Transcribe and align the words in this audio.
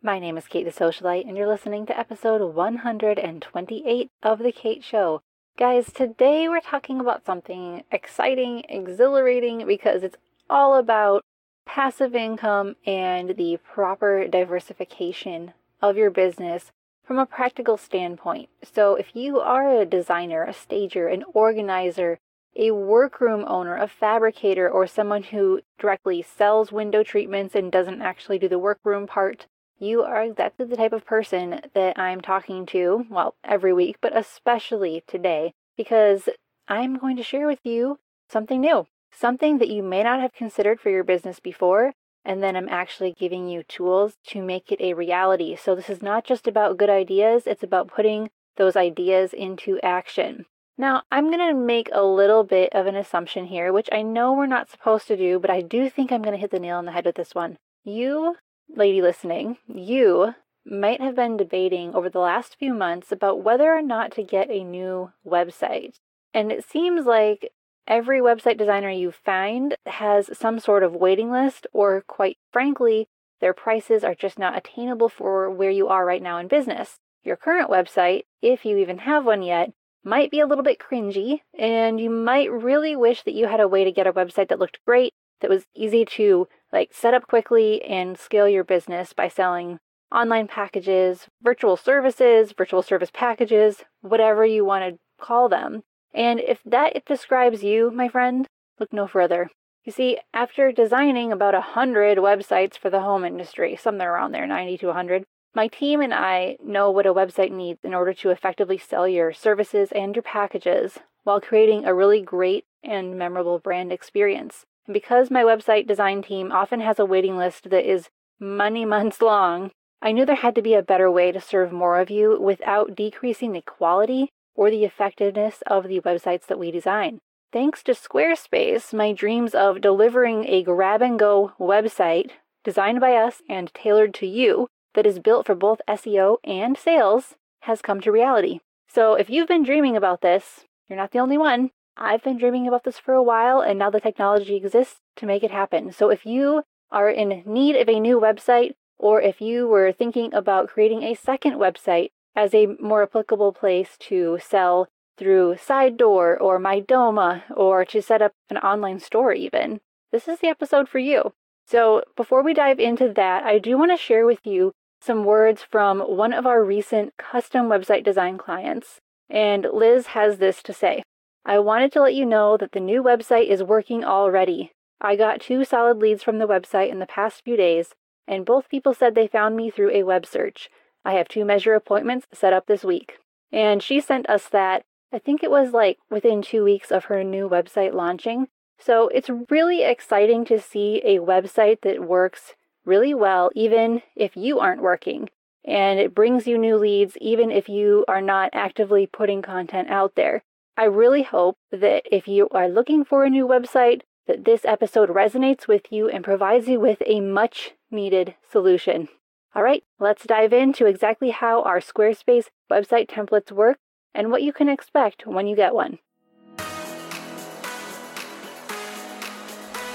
My 0.00 0.20
name 0.20 0.38
is 0.38 0.46
Kate 0.46 0.62
the 0.62 0.70
Socialite, 0.70 1.26
and 1.26 1.36
you're 1.36 1.48
listening 1.48 1.84
to 1.86 1.98
episode 1.98 2.54
128 2.54 4.10
of 4.22 4.38
The 4.38 4.52
Kate 4.52 4.84
Show. 4.84 5.22
Guys, 5.58 5.90
today 5.92 6.48
we're 6.48 6.60
talking 6.60 7.00
about 7.00 7.26
something 7.26 7.82
exciting, 7.90 8.62
exhilarating, 8.68 9.66
because 9.66 10.04
it's 10.04 10.16
all 10.48 10.76
about 10.76 11.24
passive 11.66 12.14
income 12.14 12.76
and 12.86 13.30
the 13.30 13.56
proper 13.56 14.28
diversification 14.28 15.52
of 15.82 15.96
your 15.96 16.10
business 16.10 16.70
from 17.04 17.18
a 17.18 17.26
practical 17.26 17.76
standpoint. 17.76 18.50
So, 18.62 18.94
if 18.94 19.16
you 19.16 19.40
are 19.40 19.80
a 19.80 19.84
designer, 19.84 20.44
a 20.44 20.52
stager, 20.52 21.08
an 21.08 21.24
organizer, 21.34 22.20
a 22.54 22.70
workroom 22.70 23.44
owner, 23.48 23.74
a 23.74 23.88
fabricator, 23.88 24.70
or 24.70 24.86
someone 24.86 25.24
who 25.24 25.62
directly 25.76 26.22
sells 26.22 26.70
window 26.70 27.02
treatments 27.02 27.56
and 27.56 27.72
doesn't 27.72 28.00
actually 28.00 28.38
do 28.38 28.48
the 28.48 28.60
workroom 28.60 29.08
part, 29.08 29.48
you 29.78 30.02
are 30.02 30.22
exactly 30.22 30.66
the 30.66 30.76
type 30.76 30.92
of 30.92 31.06
person 31.06 31.60
that 31.74 31.98
I'm 31.98 32.20
talking 32.20 32.66
to, 32.66 33.06
well, 33.10 33.34
every 33.44 33.72
week, 33.72 33.96
but 34.00 34.16
especially 34.16 35.04
today, 35.06 35.52
because 35.76 36.28
I'm 36.68 36.98
going 36.98 37.16
to 37.16 37.22
share 37.22 37.46
with 37.46 37.60
you 37.64 37.98
something 38.28 38.60
new, 38.60 38.86
something 39.12 39.58
that 39.58 39.70
you 39.70 39.82
may 39.82 40.02
not 40.02 40.20
have 40.20 40.32
considered 40.34 40.80
for 40.80 40.90
your 40.90 41.04
business 41.04 41.40
before. 41.40 41.92
And 42.24 42.42
then 42.42 42.56
I'm 42.56 42.68
actually 42.68 43.14
giving 43.18 43.48
you 43.48 43.62
tools 43.62 44.14
to 44.26 44.42
make 44.42 44.70
it 44.70 44.80
a 44.80 44.92
reality. 44.92 45.56
So, 45.56 45.74
this 45.74 45.88
is 45.88 46.02
not 46.02 46.24
just 46.24 46.46
about 46.46 46.76
good 46.76 46.90
ideas, 46.90 47.44
it's 47.46 47.62
about 47.62 47.88
putting 47.88 48.28
those 48.56 48.76
ideas 48.76 49.32
into 49.32 49.80
action. 49.82 50.44
Now, 50.76 51.02
I'm 51.10 51.30
going 51.30 51.48
to 51.48 51.54
make 51.54 51.88
a 51.92 52.04
little 52.04 52.44
bit 52.44 52.72
of 52.72 52.86
an 52.86 52.96
assumption 52.96 53.46
here, 53.46 53.72
which 53.72 53.88
I 53.90 54.02
know 54.02 54.32
we're 54.32 54.46
not 54.46 54.70
supposed 54.70 55.08
to 55.08 55.16
do, 55.16 55.38
but 55.38 55.50
I 55.50 55.60
do 55.60 55.88
think 55.88 56.12
I'm 56.12 56.22
going 56.22 56.34
to 56.34 56.40
hit 56.40 56.50
the 56.50 56.60
nail 56.60 56.76
on 56.76 56.84
the 56.84 56.92
head 56.92 57.06
with 57.06 57.16
this 57.16 57.34
one. 57.34 57.56
You 57.82 58.36
lady 58.74 59.02
listening, 59.02 59.58
you 59.66 60.34
might 60.64 61.00
have 61.00 61.16
been 61.16 61.36
debating 61.36 61.94
over 61.94 62.08
the 62.08 62.18
last 62.18 62.56
few 62.58 62.74
months 62.74 63.10
about 63.10 63.42
whether 63.42 63.72
or 63.74 63.82
not 63.82 64.12
to 64.12 64.22
get 64.22 64.50
a 64.50 64.64
new 64.64 65.12
website. 65.26 65.94
And 66.34 66.52
it 66.52 66.64
seems 66.64 67.06
like 67.06 67.50
every 67.86 68.20
website 68.20 68.58
designer 68.58 68.90
you 68.90 69.10
find 69.10 69.76
has 69.86 70.36
some 70.36 70.58
sort 70.60 70.82
of 70.82 70.94
waiting 70.94 71.30
list, 71.30 71.66
or 71.72 72.02
quite 72.06 72.36
frankly, 72.52 73.08
their 73.40 73.54
prices 73.54 74.04
are 74.04 74.14
just 74.14 74.38
not 74.38 74.56
attainable 74.56 75.08
for 75.08 75.50
where 75.50 75.70
you 75.70 75.88
are 75.88 76.04
right 76.04 76.22
now 76.22 76.38
in 76.38 76.48
business. 76.48 76.98
Your 77.24 77.36
current 77.36 77.70
website, 77.70 78.24
if 78.42 78.64
you 78.64 78.76
even 78.78 78.98
have 78.98 79.24
one 79.24 79.42
yet, 79.42 79.72
might 80.04 80.30
be 80.30 80.40
a 80.40 80.46
little 80.46 80.64
bit 80.64 80.78
cringy, 80.78 81.40
and 81.58 82.00
you 82.00 82.10
might 82.10 82.50
really 82.50 82.94
wish 82.94 83.22
that 83.24 83.34
you 83.34 83.46
had 83.46 83.60
a 83.60 83.68
way 83.68 83.84
to 83.84 83.92
get 83.92 84.06
a 84.06 84.12
website 84.12 84.48
that 84.48 84.58
looked 84.58 84.78
great, 84.86 85.12
that 85.40 85.50
was 85.50 85.66
easy 85.74 86.04
to 86.04 86.48
like 86.72 86.90
set 86.92 87.14
up 87.14 87.26
quickly 87.26 87.82
and 87.82 88.18
scale 88.18 88.48
your 88.48 88.64
business 88.64 89.12
by 89.12 89.28
selling 89.28 89.78
online 90.12 90.48
packages, 90.48 91.26
virtual 91.42 91.76
services, 91.76 92.52
virtual 92.56 92.82
service 92.82 93.10
packages, 93.12 93.84
whatever 94.00 94.44
you 94.44 94.64
want 94.64 94.84
to 94.84 94.98
call 95.24 95.48
them. 95.48 95.82
And 96.14 96.40
if 96.40 96.60
that 96.64 97.04
describes 97.04 97.62
you, 97.62 97.90
my 97.90 98.08
friend, 98.08 98.46
look 98.78 98.92
no 98.92 99.06
further. 99.06 99.50
You 99.84 99.92
see, 99.92 100.18
after 100.34 100.72
designing 100.72 101.32
about 101.32 101.54
a 101.54 101.60
hundred 101.60 102.18
websites 102.18 102.76
for 102.78 102.90
the 102.90 103.00
home 103.00 103.24
industry, 103.24 103.76
somewhere 103.76 104.14
around 104.14 104.32
there, 104.32 104.46
90 104.46 104.78
to 104.78 104.86
100, 104.88 105.24
my 105.54 105.66
team 105.66 106.00
and 106.00 106.12
I 106.12 106.56
know 106.62 106.90
what 106.90 107.06
a 107.06 107.14
website 107.14 107.50
needs 107.50 107.80
in 107.82 107.94
order 107.94 108.12
to 108.14 108.30
effectively 108.30 108.78
sell 108.78 109.08
your 109.08 109.32
services 109.32 109.90
and 109.92 110.14
your 110.14 110.22
packages 110.22 110.98
while 111.24 111.40
creating 111.40 111.84
a 111.84 111.94
really 111.94 112.20
great 112.20 112.64
and 112.82 113.18
memorable 113.18 113.58
brand 113.58 113.92
experience. 113.92 114.66
Because 114.90 115.30
my 115.30 115.42
website 115.42 115.86
design 115.86 116.22
team 116.22 116.50
often 116.50 116.80
has 116.80 116.98
a 116.98 117.04
waiting 117.04 117.36
list 117.36 117.70
that 117.70 117.90
is 117.90 118.08
many 118.40 118.84
months 118.94 119.20
long, 119.20 119.70
I 120.00 120.12
knew 120.12 120.24
there 120.24 120.36
had 120.36 120.54
to 120.54 120.62
be 120.62 120.74
a 120.74 120.82
better 120.82 121.10
way 121.10 121.32
to 121.32 121.40
serve 121.40 121.72
more 121.72 121.98
of 121.98 122.10
you 122.10 122.40
without 122.40 122.94
decreasing 122.94 123.52
the 123.52 123.62
quality 123.62 124.30
or 124.54 124.70
the 124.70 124.84
effectiveness 124.84 125.62
of 125.66 125.88
the 125.88 126.00
websites 126.00 126.46
that 126.46 126.58
we 126.58 126.70
design. 126.70 127.18
Thanks 127.52 127.82
to 127.84 127.92
Squarespace, 127.92 128.92
my 128.92 129.12
dreams 129.12 129.54
of 129.54 129.80
delivering 129.80 130.44
a 130.46 130.62
grab 130.62 131.02
and 131.02 131.18
go 131.18 131.52
website 131.58 132.30
designed 132.62 133.00
by 133.00 133.14
us 133.14 133.40
and 133.48 133.72
tailored 133.72 134.12
to 134.14 134.26
you 134.26 134.68
that 134.94 135.06
is 135.06 135.18
built 135.18 135.46
for 135.46 135.54
both 135.54 135.80
SEO 135.88 136.36
and 136.44 136.76
sales 136.76 137.36
has 137.62 137.80
come 137.80 138.00
to 138.02 138.12
reality. 138.12 138.60
So 138.88 139.14
if 139.14 139.30
you've 139.30 139.48
been 139.48 139.62
dreaming 139.62 139.96
about 139.96 140.20
this, 140.20 140.64
you're 140.88 140.98
not 140.98 141.12
the 141.12 141.18
only 141.18 141.38
one. 141.38 141.70
I've 142.00 142.22
been 142.22 142.38
dreaming 142.38 142.68
about 142.68 142.84
this 142.84 142.98
for 142.98 143.12
a 143.12 143.22
while, 143.22 143.60
and 143.60 143.78
now 143.78 143.90
the 143.90 144.00
technology 144.00 144.54
exists 144.54 145.00
to 145.16 145.26
make 145.26 145.42
it 145.42 145.50
happen. 145.50 145.90
So 145.92 146.10
if 146.10 146.24
you 146.24 146.62
are 146.92 147.10
in 147.10 147.42
need 147.44 147.74
of 147.74 147.88
a 147.88 147.98
new 147.98 148.20
website, 148.20 148.74
or 148.98 149.20
if 149.20 149.40
you 149.40 149.66
were 149.66 149.90
thinking 149.92 150.32
about 150.32 150.68
creating 150.68 151.02
a 151.02 151.14
second 151.14 151.54
website 151.54 152.10
as 152.36 152.54
a 152.54 152.66
more 152.80 153.02
applicable 153.02 153.52
place 153.52 153.96
to 153.98 154.38
sell 154.40 154.88
through 155.16 155.56
Side 155.56 155.96
Door 155.96 156.38
or 156.38 156.60
MyDoma, 156.60 157.42
or 157.56 157.84
to 157.86 158.00
set 158.00 158.22
up 158.22 158.32
an 158.48 158.58
online 158.58 159.00
store, 159.00 159.32
even, 159.32 159.80
this 160.12 160.28
is 160.28 160.38
the 160.38 160.46
episode 160.46 160.88
for 160.88 161.00
you. 161.00 161.32
So, 161.66 162.02
before 162.16 162.42
we 162.44 162.54
dive 162.54 162.78
into 162.78 163.12
that, 163.14 163.42
I 163.42 163.58
do 163.58 163.76
want 163.76 163.90
to 163.90 163.96
share 163.96 164.24
with 164.24 164.46
you 164.46 164.72
some 165.02 165.24
words 165.24 165.62
from 165.68 165.98
one 166.00 166.32
of 166.32 166.46
our 166.46 166.64
recent 166.64 167.14
custom 167.18 167.66
website 167.66 168.04
design 168.04 168.38
clients. 168.38 169.00
And 169.28 169.66
Liz 169.72 170.08
has 170.08 170.38
this 170.38 170.62
to 170.62 170.72
say 170.72 171.02
I 171.48 171.58
wanted 171.60 171.92
to 171.92 172.02
let 172.02 172.14
you 172.14 172.26
know 172.26 172.58
that 172.58 172.72
the 172.72 172.78
new 172.78 173.02
website 173.02 173.46
is 173.46 173.62
working 173.62 174.04
already. 174.04 174.72
I 175.00 175.16
got 175.16 175.40
two 175.40 175.64
solid 175.64 175.96
leads 175.96 176.22
from 176.22 176.36
the 176.36 176.46
website 176.46 176.90
in 176.90 176.98
the 176.98 177.06
past 177.06 177.42
few 177.42 177.56
days, 177.56 177.94
and 178.26 178.44
both 178.44 178.68
people 178.68 178.92
said 178.92 179.14
they 179.14 179.28
found 179.28 179.56
me 179.56 179.70
through 179.70 179.90
a 179.92 180.02
web 180.02 180.26
search. 180.26 180.68
I 181.06 181.14
have 181.14 181.26
two 181.26 181.46
measure 181.46 181.72
appointments 181.72 182.26
set 182.34 182.52
up 182.52 182.66
this 182.66 182.84
week. 182.84 183.14
And 183.50 183.82
she 183.82 183.98
sent 183.98 184.28
us 184.28 184.46
that, 184.50 184.82
I 185.10 185.18
think 185.18 185.42
it 185.42 185.50
was 185.50 185.72
like 185.72 185.96
within 186.10 186.42
two 186.42 186.64
weeks 186.64 186.92
of 186.92 187.06
her 187.06 187.24
new 187.24 187.48
website 187.48 187.94
launching. 187.94 188.48
So 188.78 189.08
it's 189.08 189.30
really 189.48 189.84
exciting 189.84 190.44
to 190.44 190.60
see 190.60 191.00
a 191.02 191.16
website 191.16 191.80
that 191.80 192.06
works 192.06 192.56
really 192.84 193.14
well, 193.14 193.50
even 193.54 194.02
if 194.14 194.36
you 194.36 194.58
aren't 194.58 194.82
working. 194.82 195.30
And 195.64 195.98
it 195.98 196.14
brings 196.14 196.46
you 196.46 196.58
new 196.58 196.76
leads, 196.76 197.16
even 197.22 197.50
if 197.50 197.70
you 197.70 198.04
are 198.06 198.20
not 198.20 198.50
actively 198.52 199.06
putting 199.06 199.40
content 199.40 199.88
out 199.88 200.14
there. 200.14 200.42
I 200.78 200.84
really 200.84 201.24
hope 201.24 201.58
that 201.72 202.04
if 202.08 202.28
you 202.28 202.48
are 202.52 202.68
looking 202.68 203.04
for 203.04 203.24
a 203.24 203.30
new 203.30 203.48
website, 203.48 204.02
that 204.28 204.44
this 204.44 204.64
episode 204.64 205.08
resonates 205.08 205.66
with 205.66 205.90
you 205.90 206.08
and 206.08 206.22
provides 206.22 206.68
you 206.68 206.78
with 206.78 207.02
a 207.04 207.20
much 207.20 207.72
needed 207.90 208.36
solution. 208.48 209.08
All 209.56 209.64
right, 209.64 209.82
let's 209.98 210.24
dive 210.24 210.52
into 210.52 210.86
exactly 210.86 211.30
how 211.30 211.62
our 211.62 211.80
Squarespace 211.80 212.44
website 212.70 213.08
templates 213.08 213.50
work 213.50 213.78
and 214.14 214.30
what 214.30 214.44
you 214.44 214.52
can 214.52 214.68
expect 214.68 215.26
when 215.26 215.48
you 215.48 215.56
get 215.56 215.74
one. 215.74 215.98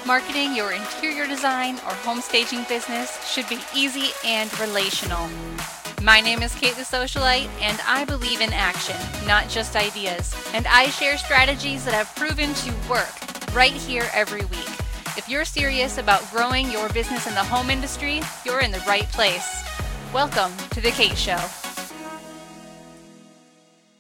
Marketing 0.06 0.54
your 0.54 0.74
interior 0.74 1.26
design 1.28 1.76
or 1.76 1.94
home 2.04 2.20
staging 2.20 2.66
business 2.68 3.26
should 3.26 3.48
be 3.48 3.60
easy 3.74 4.10
and 4.26 4.60
relational. 4.60 5.30
My 6.04 6.20
name 6.20 6.42
is 6.42 6.54
Kate 6.56 6.76
the 6.76 6.82
Socialite, 6.82 7.48
and 7.62 7.80
I 7.88 8.04
believe 8.04 8.42
in 8.42 8.52
action, 8.52 8.98
not 9.26 9.48
just 9.48 9.78
ideas. 9.78 10.36
And 10.54 10.68
I 10.68 10.88
share 10.88 11.18
strategies 11.18 11.86
that 11.86 11.94
have 11.94 12.14
proven 12.18 12.54
to 12.56 12.72
work 12.90 13.56
right 13.56 13.72
here 13.72 14.10
every 14.14 14.42
week. 14.42 14.68
If 15.16 15.30
you're 15.30 15.46
serious 15.46 15.98
about 15.98 16.30
growing 16.30 16.70
your 16.70 16.90
business 16.90 17.26
in 17.26 17.34
the 17.36 17.44
home 17.46 17.70
industry, 17.70 18.20
you're 18.46 18.60
in 18.60 18.72
the 18.72 18.84
right 18.86 19.08
place. 19.14 19.64
Welcome 20.14 20.52
to 20.72 20.82
The 20.82 20.92
Kate 20.92 21.18
Show. 21.18 21.40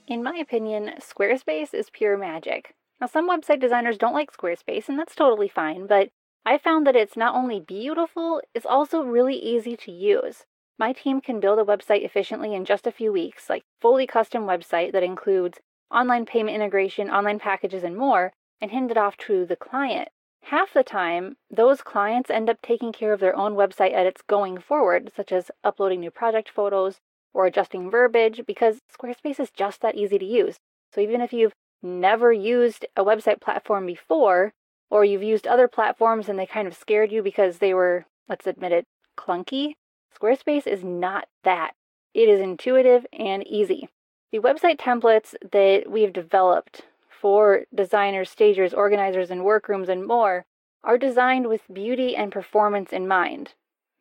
In 0.06 0.22
my 0.22 0.36
opinion, 0.36 0.96
Squarespace 1.00 1.74
is 1.74 1.90
pure 1.90 2.18
magic. 2.18 2.76
Now, 3.00 3.08
some 3.08 3.30
website 3.30 3.62
designers 3.62 3.98
don't 3.98 4.14
like 4.14 4.36
Squarespace, 4.36 4.90
and 4.90 5.00
that's 5.00 5.16
totally 5.16 5.48
fine, 5.48 5.88
but 5.88 6.10
I 6.46 6.58
found 6.58 6.86
that 6.86 6.98
it's 6.98 7.16
not 7.16 7.34
only 7.34 7.62
beautiful, 7.62 8.42
it's 8.54 8.66
also 8.66 9.04
really 9.04 9.38
easy 9.38 9.78
to 9.78 9.92
use. 9.94 10.44
My 10.80 10.92
team 10.92 11.22
can 11.22 11.40
build 11.40 11.60
a 11.60 11.64
website 11.64 12.04
efficiently 12.04 12.56
in 12.56 12.66
just 12.66 12.88
a 12.88 12.92
few 12.92 13.12
weeks, 13.12 13.50
like 13.50 13.64
fully 13.80 14.08
custom 14.08 14.46
website 14.46 14.92
that 14.94 15.04
includes 15.04 15.60
online 15.92 16.26
payment 16.26 16.56
integration, 16.56 17.10
online 17.10 17.40
packages, 17.40 17.84
and 17.84 17.96
more, 17.96 18.34
and 18.60 18.72
hand 18.72 18.90
it 18.90 18.98
off 18.98 19.16
to 19.18 19.46
the 19.46 19.56
client. 19.56 20.10
Half 20.46 20.74
the 20.74 20.84
time, 20.84 21.38
those 21.50 21.82
clients 21.82 22.30
end 22.30 22.50
up 22.50 22.58
taking 22.62 22.92
care 22.92 23.14
of 23.14 23.20
their 23.20 23.36
own 23.36 23.54
website 23.54 23.94
edits 23.94 24.22
going 24.28 24.58
forward, 24.60 25.12
such 25.16 25.32
as 25.32 25.52
uploading 25.64 26.00
new 26.00 26.12
project 26.12 26.50
photos 26.50 26.98
or 27.34 27.46
adjusting 27.46 27.90
verbiage, 27.90 28.42
because 28.46 28.80
Squarespace 28.92 29.40
is 29.40 29.52
just 29.52 29.82
that 29.82 29.96
easy 29.96 30.18
to 30.18 30.26
use. 30.26 30.58
So 30.94 31.02
even 31.02 31.22
if 31.22 31.34
you've 31.34 31.54
never 31.82 32.34
used 32.34 32.86
a 32.98 33.06
website 33.06 33.42
platform 33.42 33.86
before, 33.86 34.54
or 34.90 35.06
you've 35.06 35.24
used 35.24 35.48
other 35.48 35.68
platforms 35.68 36.28
and 36.28 36.38
they 36.38 36.46
kind 36.46 36.68
of 36.68 36.76
scared 36.76 37.12
you 37.12 37.24
because 37.24 37.60
they 37.60 37.74
were, 37.74 38.06
let's 38.28 38.48
admit 38.48 38.72
it, 38.72 38.86
clunky, 39.18 39.74
Squarespace 40.20 40.68
is 40.68 40.84
not 40.84 41.28
that. 41.44 41.74
It 42.14 42.30
is 42.30 42.40
intuitive 42.40 43.06
and 43.12 43.46
easy. 43.48 43.90
The 44.32 44.40
website 44.40 44.78
templates 44.78 45.36
that 45.52 45.90
we've 45.90 46.14
developed 46.14 46.82
for 47.10 47.66
designers, 47.74 48.30
stagers, 48.30 48.74
organizers, 48.74 49.32
and 49.32 49.44
workrooms 49.44 49.90
and 49.90 50.06
more 50.06 50.46
are 50.84 50.98
designed 50.98 51.48
with 51.48 51.62
beauty 51.72 52.16
and 52.16 52.32
performance 52.32 52.92
in 52.92 53.08
mind. 53.08 53.54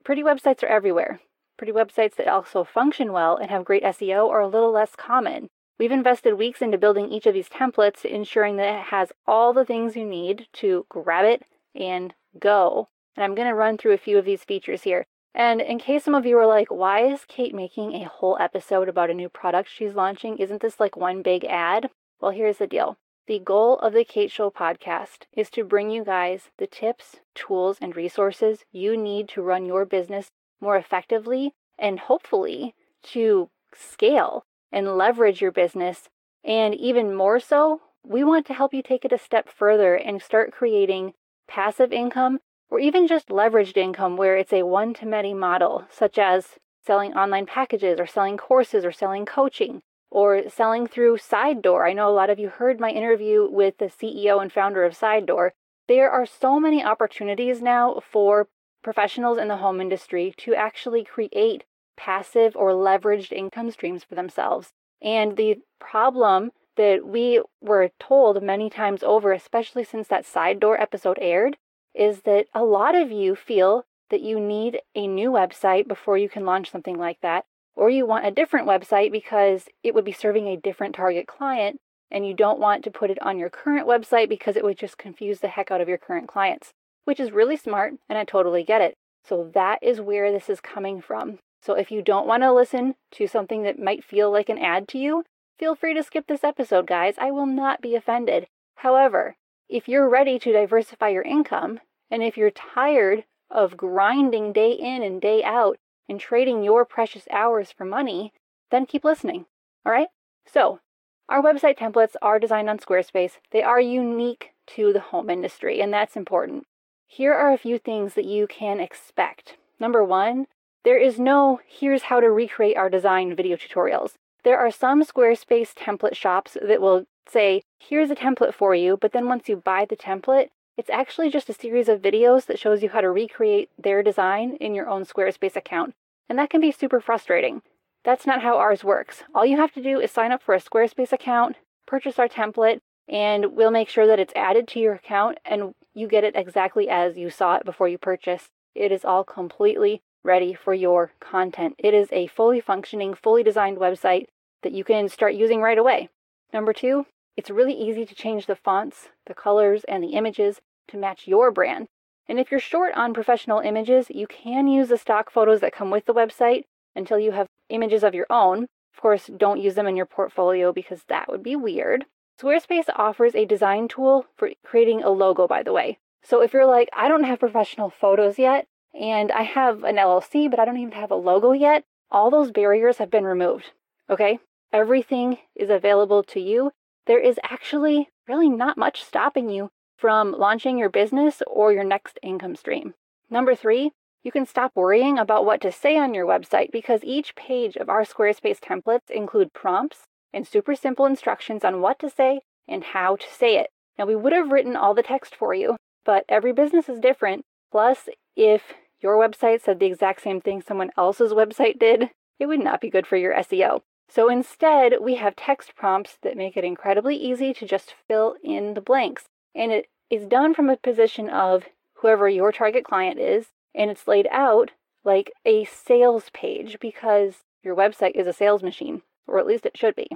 Pretty 0.05 0.23
websites 0.23 0.63
are 0.63 0.67
everywhere. 0.67 1.21
pretty 1.57 1.73
websites 1.73 2.17
that 2.17 2.27
also 2.27 2.65
function 2.65 3.13
well 3.13 3.37
and 3.37 3.49
have 3.51 3.65
great 3.65 3.85
SEO 3.85 4.29
are 4.29 4.41
a 4.41 4.49
little 4.49 4.73
less 4.73 4.97
common. 4.97 5.49
We've 5.79 5.93
invested 5.93 6.35
weeks 6.35 6.61
into 6.61 6.79
building 6.79 7.11
each 7.11 7.27
of 7.27 7.35
these 7.35 7.49
templates, 7.49 8.05
ensuring 8.05 8.57
that 8.57 8.81
it 8.81 8.85
has 8.87 9.13
all 9.27 9.53
the 9.53 9.65
things 9.65 9.97
you 9.97 10.05
need 10.05 10.49
to 10.55 10.87
grab 10.89 11.25
it 11.25 11.43
and 11.75 12.15
go. 12.39 12.89
And 13.17 13.23
I'm 13.25 13.35
going 13.35 13.49
to 13.49 13.55
run 13.55 13.79
through 13.79 13.93
a 13.93 13.99
few 13.99 14.19
of 14.19 14.25
these 14.25 14.45
features 14.45 14.83
here. 14.83 15.07
And 15.35 15.61
in 15.61 15.79
case 15.79 16.05
some 16.05 16.15
of 16.15 16.27
you 16.27 16.37
are 16.39 16.47
like, 16.47 16.71
why 16.71 17.07
is 17.07 17.25
Kate 17.27 17.55
making 17.55 17.95
a 17.95 18.09
whole 18.09 18.37
episode 18.39 18.89
about 18.89 19.11
a 19.11 19.15
new 19.15 19.29
product 19.29 19.71
she's 19.71 19.95
launching? 19.95 20.39
Isn't 20.39 20.61
this 20.61 20.79
like 20.79 20.97
one 20.97 21.23
big 21.23 21.45
ad? 21.45 21.91
Well, 22.21 22.33
here's 22.33 22.59
the 22.59 22.67
deal. 22.67 22.99
The 23.27 23.39
goal 23.39 23.79
of 23.79 23.93
the 23.93 24.05
Kate 24.05 24.31
Show 24.31 24.51
podcast 24.51 25.27
is 25.33 25.49
to 25.51 25.65
bring 25.65 25.91
you 25.91 26.05
guys 26.05 26.51
the 26.59 26.67
tips, 26.67 27.21
tools, 27.35 27.79
and 27.81 27.97
resources 27.97 28.65
you 28.73 28.97
need 28.97 29.29
to 29.31 29.43
run 29.43 29.65
your 29.65 29.85
business 29.85 30.29
more 30.61 30.77
effectively 30.77 31.55
and 31.79 32.01
hopefully 32.01 32.75
to 33.05 33.49
scale 33.75 34.45
and 34.71 34.99
leverage 34.99 35.41
your 35.41 35.53
business. 35.53 36.09
And 36.45 36.75
even 36.75 37.15
more 37.15 37.41
so, 37.41 37.81
we 38.05 38.25
want 38.25 38.47
to 38.47 38.55
help 38.55 38.75
you 38.75 38.83
take 38.83 39.05
it 39.05 39.13
a 39.13 39.19
step 39.19 39.49
further 39.49 39.95
and 39.95 40.21
start 40.21 40.53
creating 40.53 41.15
passive 41.47 41.93
income 41.93 42.41
or 42.73 42.81
even 42.81 43.07
just 43.07 43.29
leveraged 43.29 43.77
income 43.77 44.17
where 44.17 44.35
it's 44.35 44.53
a 44.53 44.63
one 44.63 44.95
to 44.95 45.05
many 45.05 45.35
model, 45.35 45.85
such 45.91 46.19
as 46.19 46.59
selling 46.83 47.13
online 47.13 47.45
packages 47.45 48.01
or 48.01 48.07
selling 48.07 48.39
courses 48.39 48.83
or 48.83 48.91
selling 48.91 49.27
coaching 49.27 49.83
or 50.11 50.49
selling 50.49 50.87
through 50.87 51.19
Side 51.19 51.61
Door. 51.61 51.87
I 51.87 51.93
know 51.93 52.09
a 52.09 52.17
lot 52.17 52.31
of 52.31 52.39
you 52.39 52.49
heard 52.49 52.81
my 52.81 52.89
interview 52.89 53.47
with 53.47 53.77
the 53.77 53.91
CEO 53.91 54.41
and 54.41 54.51
founder 54.51 54.85
of 54.85 54.97
Side 54.97 55.27
Door. 55.27 55.53
There 55.87 56.11
are 56.11 56.25
so 56.25 56.59
many 56.59 56.83
opportunities 56.83 57.61
now 57.61 58.01
for 58.11 58.49
professionals 58.83 59.37
in 59.37 59.49
the 59.49 59.59
home 59.59 59.79
industry 59.79 60.33
to 60.39 60.55
actually 60.55 61.05
create 61.05 61.65
passive 61.99 62.57
or 62.57 62.71
leveraged 62.71 63.33
income 63.33 63.71
streams 63.71 64.03
for 64.03 64.15
themselves. 64.15 64.73
And 65.03 65.37
the 65.37 65.57
problem 65.79 66.53
that 66.77 67.07
we 67.07 67.43
were 67.61 67.91
told 68.01 68.43
many 68.43 68.71
times 68.71 69.03
over, 69.03 69.35
especially 69.35 69.85
since 69.85 70.09
that 70.09 70.25
Side 70.25 70.59
Door 70.59 70.81
episode 70.81 71.19
aired, 71.21 71.59
is 71.95 72.23
that 72.23 72.47
a 72.55 72.65
lot 72.65 72.95
of 72.95 73.11
you 73.11 73.35
feel 73.35 73.85
that 74.11 74.21
you 74.21 74.39
need 74.39 74.81
a 74.95 75.07
new 75.07 75.31
website 75.31 75.89
before 75.89 76.19
you 76.19 76.29
can 76.29 76.45
launch 76.45 76.71
something 76.71 76.99
like 76.99 77.21
that, 77.23 77.45
or 77.75 77.89
you 77.89 78.07
want 78.07 78.27
a 78.27 78.31
different 78.31 78.69
website 78.69 79.11
because 79.11 79.67
it 79.83 79.95
would 79.95 80.05
be 80.05 80.13
serving 80.13 80.47
a 80.47 80.57
different 80.57 80.95
target 80.95 81.27
client 81.27 81.79
and 82.11 82.27
you 82.27 82.35
don't 82.35 82.61
want 82.61 82.85
to 82.85 82.91
put 82.91 83.11
it 83.11 83.21
on 83.23 83.39
your 83.39 83.49
current 83.49 83.89
website 83.89 84.29
because 84.29 84.55
it 84.55 84.65
would 84.65 84.77
just 84.77 84.99
confuse 84.99 85.41
the 85.41 85.49
heck 85.49 85.71
out 85.71 85.81
of 85.81 85.89
your 85.89 85.99
current 85.99 86.29
clients, 86.29 86.73
which 87.05 87.19
is 87.19 87.33
really 87.33 87.57
smart 87.57 87.95
and 88.09 88.19
I 88.19 88.25
totally 88.25 88.63
get 88.63 88.83
it. 88.83 88.95
So 89.25 89.51
that 89.55 89.79
is 89.81 90.01
where 90.01 90.31
this 90.31 90.51
is 90.51 90.61
coming 90.61 91.01
from. 91.01 91.39
So 91.63 91.75
if 91.75 91.91
you 91.91 92.03
don't 92.03 92.27
want 92.27 92.43
to 92.43 92.53
listen 92.53 92.97
to 93.13 93.27
something 93.27 93.63
that 93.63 93.79
might 93.79 94.05
feel 94.05 94.31
like 94.31 94.49
an 94.49 94.59
ad 94.59 94.89
to 94.89 94.99
you, 94.99 95.25
feel 95.59 95.75
free 95.75 95.95
to 95.95 96.03
skip 96.03 96.27
this 96.27 96.45
episode, 96.45 96.87
guys. 96.87 97.15
I 97.19 97.31
will 97.31 97.47
not 97.47 97.81
be 97.81 97.95
offended. 97.95 98.49
However, 98.77 99.37
if 99.73 99.89
you're 99.89 100.09
ready 100.09 100.39
to 100.39 100.53
diversify 100.53 101.09
your 101.09 101.23
income, 101.23 101.81
and 102.11 102.23
if 102.23 102.37
you're 102.37 102.51
tired 102.51 103.25
of 103.51 103.79
grinding 103.79 104.53
day 104.53 104.73
in 104.73 105.03
and 105.03 105.19
day 105.19 105.43
out 105.43 105.79
and 106.07 106.21
trading 106.21 106.63
your 106.63 106.85
precious 106.85 107.27
hours 107.31 107.73
for 107.73 107.87
money, 107.87 108.35
then 108.71 108.85
keep 108.85 109.03
listening. 109.03 109.47
All 109.87 109.93
right? 109.93 110.09
So, 110.45 110.81
our 111.27 111.43
website 111.43 111.79
templates 111.79 112.15
are 112.21 112.39
designed 112.39 112.69
on 112.69 112.81
Squarespace. 112.81 113.39
They 113.51 113.63
are 113.63 113.81
unique 113.81 114.51
to 114.75 114.93
the 114.93 115.01
home 115.01 115.31
industry, 115.31 115.81
and 115.81 115.91
that's 115.91 116.17
important. 116.17 116.67
Here 117.07 117.33
are 117.33 117.53
a 117.53 117.59
few 117.59 117.79
things 117.79 118.13
that 118.13 118.27
you 118.27 118.47
can 118.47 118.79
expect. 118.79 119.57
Number 119.81 120.05
one, 120.05 120.49
there 120.85 120.99
is 120.99 121.19
no 121.19 121.61
here's 121.67 122.05
how 122.05 122.21
to 122.21 122.31
recreate 122.31 122.77
our 122.77 122.91
design 122.91 123.35
video 123.35 123.57
tutorials. 123.57 124.17
There 124.45 124.59
are 124.59 124.71
some 124.71 125.03
Squarespace 125.03 125.73
template 125.73 126.15
shops 126.15 126.59
that 126.61 126.83
will 126.83 127.07
say, 127.29 127.63
here's 127.79 128.11
a 128.11 128.15
template 128.15 128.55
for 128.55 128.75
you, 128.75 128.97
but 128.97 129.13
then 129.13 129.29
once 129.29 129.49
you 129.49 129.57
buy 129.57 129.85
the 129.85 129.97
template, 129.97 130.49
it's 130.77 130.91
actually 130.91 131.31
just 131.31 131.49
a 131.49 131.55
series 131.55 131.89
of 131.89 132.01
videos 132.01 132.47
that 132.47 132.59
shows 132.59 132.83
you 132.83 132.89
how 132.91 133.01
to 133.01 133.11
recreate 133.11 133.71
their 133.79 134.03
design 134.03 134.57
in 134.57 134.75
your 134.75 134.89
own 134.89 135.05
Squarespace 135.05 135.57
account. 135.57 135.95
And 136.29 136.39
that 136.39 136.51
can 136.51 136.61
be 136.61 136.73
super 136.73 137.01
frustrating. 137.01 137.63
That's 138.05 138.27
not 138.27 138.43
how 138.43 138.57
ours 138.57 138.83
works. 138.83 139.23
All 139.35 139.47
you 139.47 139.59
have 139.59 139.73
to 139.75 139.83
do 139.83 140.01
is 140.01 140.11
sign 140.11 140.33
up 140.33 140.43
for 140.43 140.55
a 140.55 140.61
Squarespace 140.61 141.13
account, 141.13 141.57
purchase 141.87 142.19
our 142.19 142.29
template, 142.29 142.81
and 143.09 143.55
we'll 143.55 143.71
make 143.71 143.89
sure 143.89 144.07
that 144.07 144.19
it's 144.19 144.33
added 144.35 144.67
to 144.69 144.81
your 144.81 144.95
account 144.95 145.39
and 145.45 145.75
you 145.95 146.09
get 146.09 146.25
it 146.25 146.35
exactly 146.35 146.89
as 146.89 147.17
you 147.17 147.31
saw 147.31 147.57
it 147.57 147.65
before 147.65 147.89
you 147.89 147.99
purchased. 147.99 148.49
It 148.75 148.91
is 148.91 149.05
all 149.05 149.25
completely 149.25 150.01
ready 150.25 150.55
for 150.55 150.73
your 150.73 151.13
content. 151.21 151.75
It 151.79 151.95
is 151.95 152.09
a 152.13 152.29
fully 152.29 152.61
functioning, 152.61 153.15
fully 153.15 153.43
designed 153.43 153.79
website 153.79 154.27
that 154.63 154.73
you 154.73 154.85
can 154.85 155.09
start 155.09 155.35
using 155.35 155.61
right 155.61 155.79
away. 155.79 156.09
Number 156.53 156.73
two, 156.73 157.07
it's 157.37 157.51
really 157.51 157.75
easy 157.75 158.05
to 158.05 158.15
change 158.15 158.47
the 158.47 158.57
fonts, 158.57 159.09
the 159.27 159.35
colors, 159.35 159.85
and 159.85 160.03
the 160.03 160.15
images 160.15 160.61
to 160.89 160.97
match 160.97 161.27
your 161.27 161.51
brand. 161.51 161.89
And 162.29 162.39
if 162.39 162.51
you're 162.51 162.61
short 162.61 162.95
on 162.95 163.15
professional 163.15 163.61
images, 163.61 164.07
you 164.11 164.27
can 164.27 164.67
use 164.69 164.89
the 164.89 164.99
stock 164.99 165.31
photos 165.31 165.61
that 165.61 165.73
come 165.73 165.91
with 165.91 166.07
the 166.07 166.15
website 166.15 166.65
until 166.95 167.19
you 167.19 167.33
have 167.33 167.49
images 167.69 168.05
of 168.05 168.15
your 168.15 168.27
own. 168.31 168.67
Of 168.95 169.01
course, 169.01 169.31
don't 169.37 169.61
use 169.61 169.75
them 169.75 169.87
in 169.87 169.97
your 169.97 170.07
portfolio 170.07 170.73
because 170.73 171.03
that 171.09 171.29
would 171.29 171.43
be 171.43 171.57
weird. 171.57 172.05
Squarespace 172.41 172.89
offers 172.95 173.35
a 173.35 173.45
design 173.45 173.89
tool 173.89 174.27
for 174.37 174.51
creating 174.65 175.03
a 175.03 175.11
logo, 175.11 175.47
by 175.47 175.63
the 175.63 175.73
way. 175.73 175.99
So 176.23 176.43
if 176.43 176.53
you're 176.53 176.67
like, 176.67 176.89
I 176.93 177.09
don't 177.09 177.25
have 177.25 177.41
professional 177.41 177.91
photos 177.91 178.39
yet, 178.39 178.67
and 178.99 179.33
I 179.33 179.43
have 179.43 179.85
an 179.85 179.97
LLC, 179.97 180.51
but 180.51 180.59
I 180.59 180.65
don't 180.65 180.79
even 180.79 180.93
have 180.93 181.11
a 181.11 181.17
logo 181.17 181.53
yet, 181.53 181.85
all 182.11 182.31
those 182.31 182.51
barriers 182.51 182.99
have 182.99 183.11
been 183.11 183.25
removed. 183.25 183.73
Okay? 184.09 184.39
Everything 184.73 185.39
is 185.55 185.71
available 185.71 186.23
to 186.25 186.41
you. 186.41 186.71
There 187.07 187.19
is 187.19 187.41
actually 187.43 188.09
really 188.29 188.49
not 188.49 188.79
much 188.79 189.03
stopping 189.03 189.51
you 189.51 189.71
from 189.97 190.33
launching 190.33 190.79
your 190.79 190.89
business 190.89 191.43
or 191.47 191.73
your 191.73 191.85
next 191.85 192.19
income 192.23 192.57
stream. 192.57 192.95
Number 193.31 193.55
three, 193.55 193.93
you 194.23 194.31
can 194.31 194.47
stop 194.47 194.73
worrying 194.75 195.19
about 195.19 195.45
what 195.45 195.61
to 195.63 195.73
say 195.73 195.97
on 195.97 196.15
your 196.15 196.27
website 196.27 196.71
because 196.71 197.03
each 197.03 197.35
page 197.35 197.77
of 197.77 197.89
our 197.89 198.05
Squarespace 198.05 198.61
templates 198.61 199.11
include 199.11 199.53
prompts 199.53 200.05
and 200.33 200.47
super 200.47 200.75
simple 200.75 201.07
instructions 201.07 201.65
on 201.65 201.81
what 201.81 201.99
to 201.99 202.09
say 202.09 202.41
and 202.69 202.85
how 202.85 203.17
to 203.17 203.27
say 203.29 203.57
it. 203.57 203.71
Now, 203.99 204.07
we 204.07 204.17
would 204.17 204.33
have 204.33 204.53
written 204.53 204.77
all 204.77 204.95
the 204.95 205.03
text 205.03 205.35
for 205.35 205.55
you, 205.55 205.77
but 206.05 206.25
every 206.29 206.53
business 206.53 206.89
is 206.89 207.01
different. 207.01 207.45
Plus, 207.71 208.09
if 208.37 208.75
your 209.01 209.17
website 209.17 209.61
said 209.61 209.81
the 209.81 209.87
exact 209.87 210.23
same 210.23 210.41
thing 210.41 210.63
someone 210.63 210.91
else's 210.97 211.33
website 211.33 211.79
did, 211.79 212.11
it 212.39 212.47
would 212.47 212.61
not 212.63 212.81
be 212.81 212.91
good 212.91 213.07
for 213.07 213.17
your 213.17 213.35
SEO. 213.35 213.83
So 214.15 214.29
instead, 214.29 214.97
we 215.01 215.15
have 215.15 215.37
text 215.37 215.75
prompts 215.75 216.19
that 216.21 216.37
make 216.37 216.55
it 216.59 216.65
incredibly 216.65 217.17
easy 217.17 217.55
to 217.55 217.65
just 217.65 217.95
fill 218.07 218.37
in 218.45 218.75
the 218.75 218.83
blanks. 218.83 219.25
And 219.55 219.73
it 219.73 219.87
is 220.11 220.27
done 220.27 220.53
from 220.53 220.69
a 220.69 220.77
position 220.77 221.31
of 221.31 221.65
whoever 221.95 222.29
your 222.29 222.53
target 222.53 222.85
client 222.85 223.19
is, 223.19 223.47
and 223.75 223.91
it's 223.91 224.07
laid 224.07 224.29
out 224.31 224.73
like 225.03 225.33
a 225.47 225.65
sales 225.65 226.29
page 226.35 226.79
because 226.79 227.45
your 227.63 227.75
website 227.75 228.15
is 228.15 228.27
a 228.27 228.35
sales 228.35 228.63
machine, 228.63 229.01
or 229.27 229.39
at 229.39 229.47
least 229.47 229.65
it 229.65 229.79
should 229.79 229.97
be. 229.97 230.09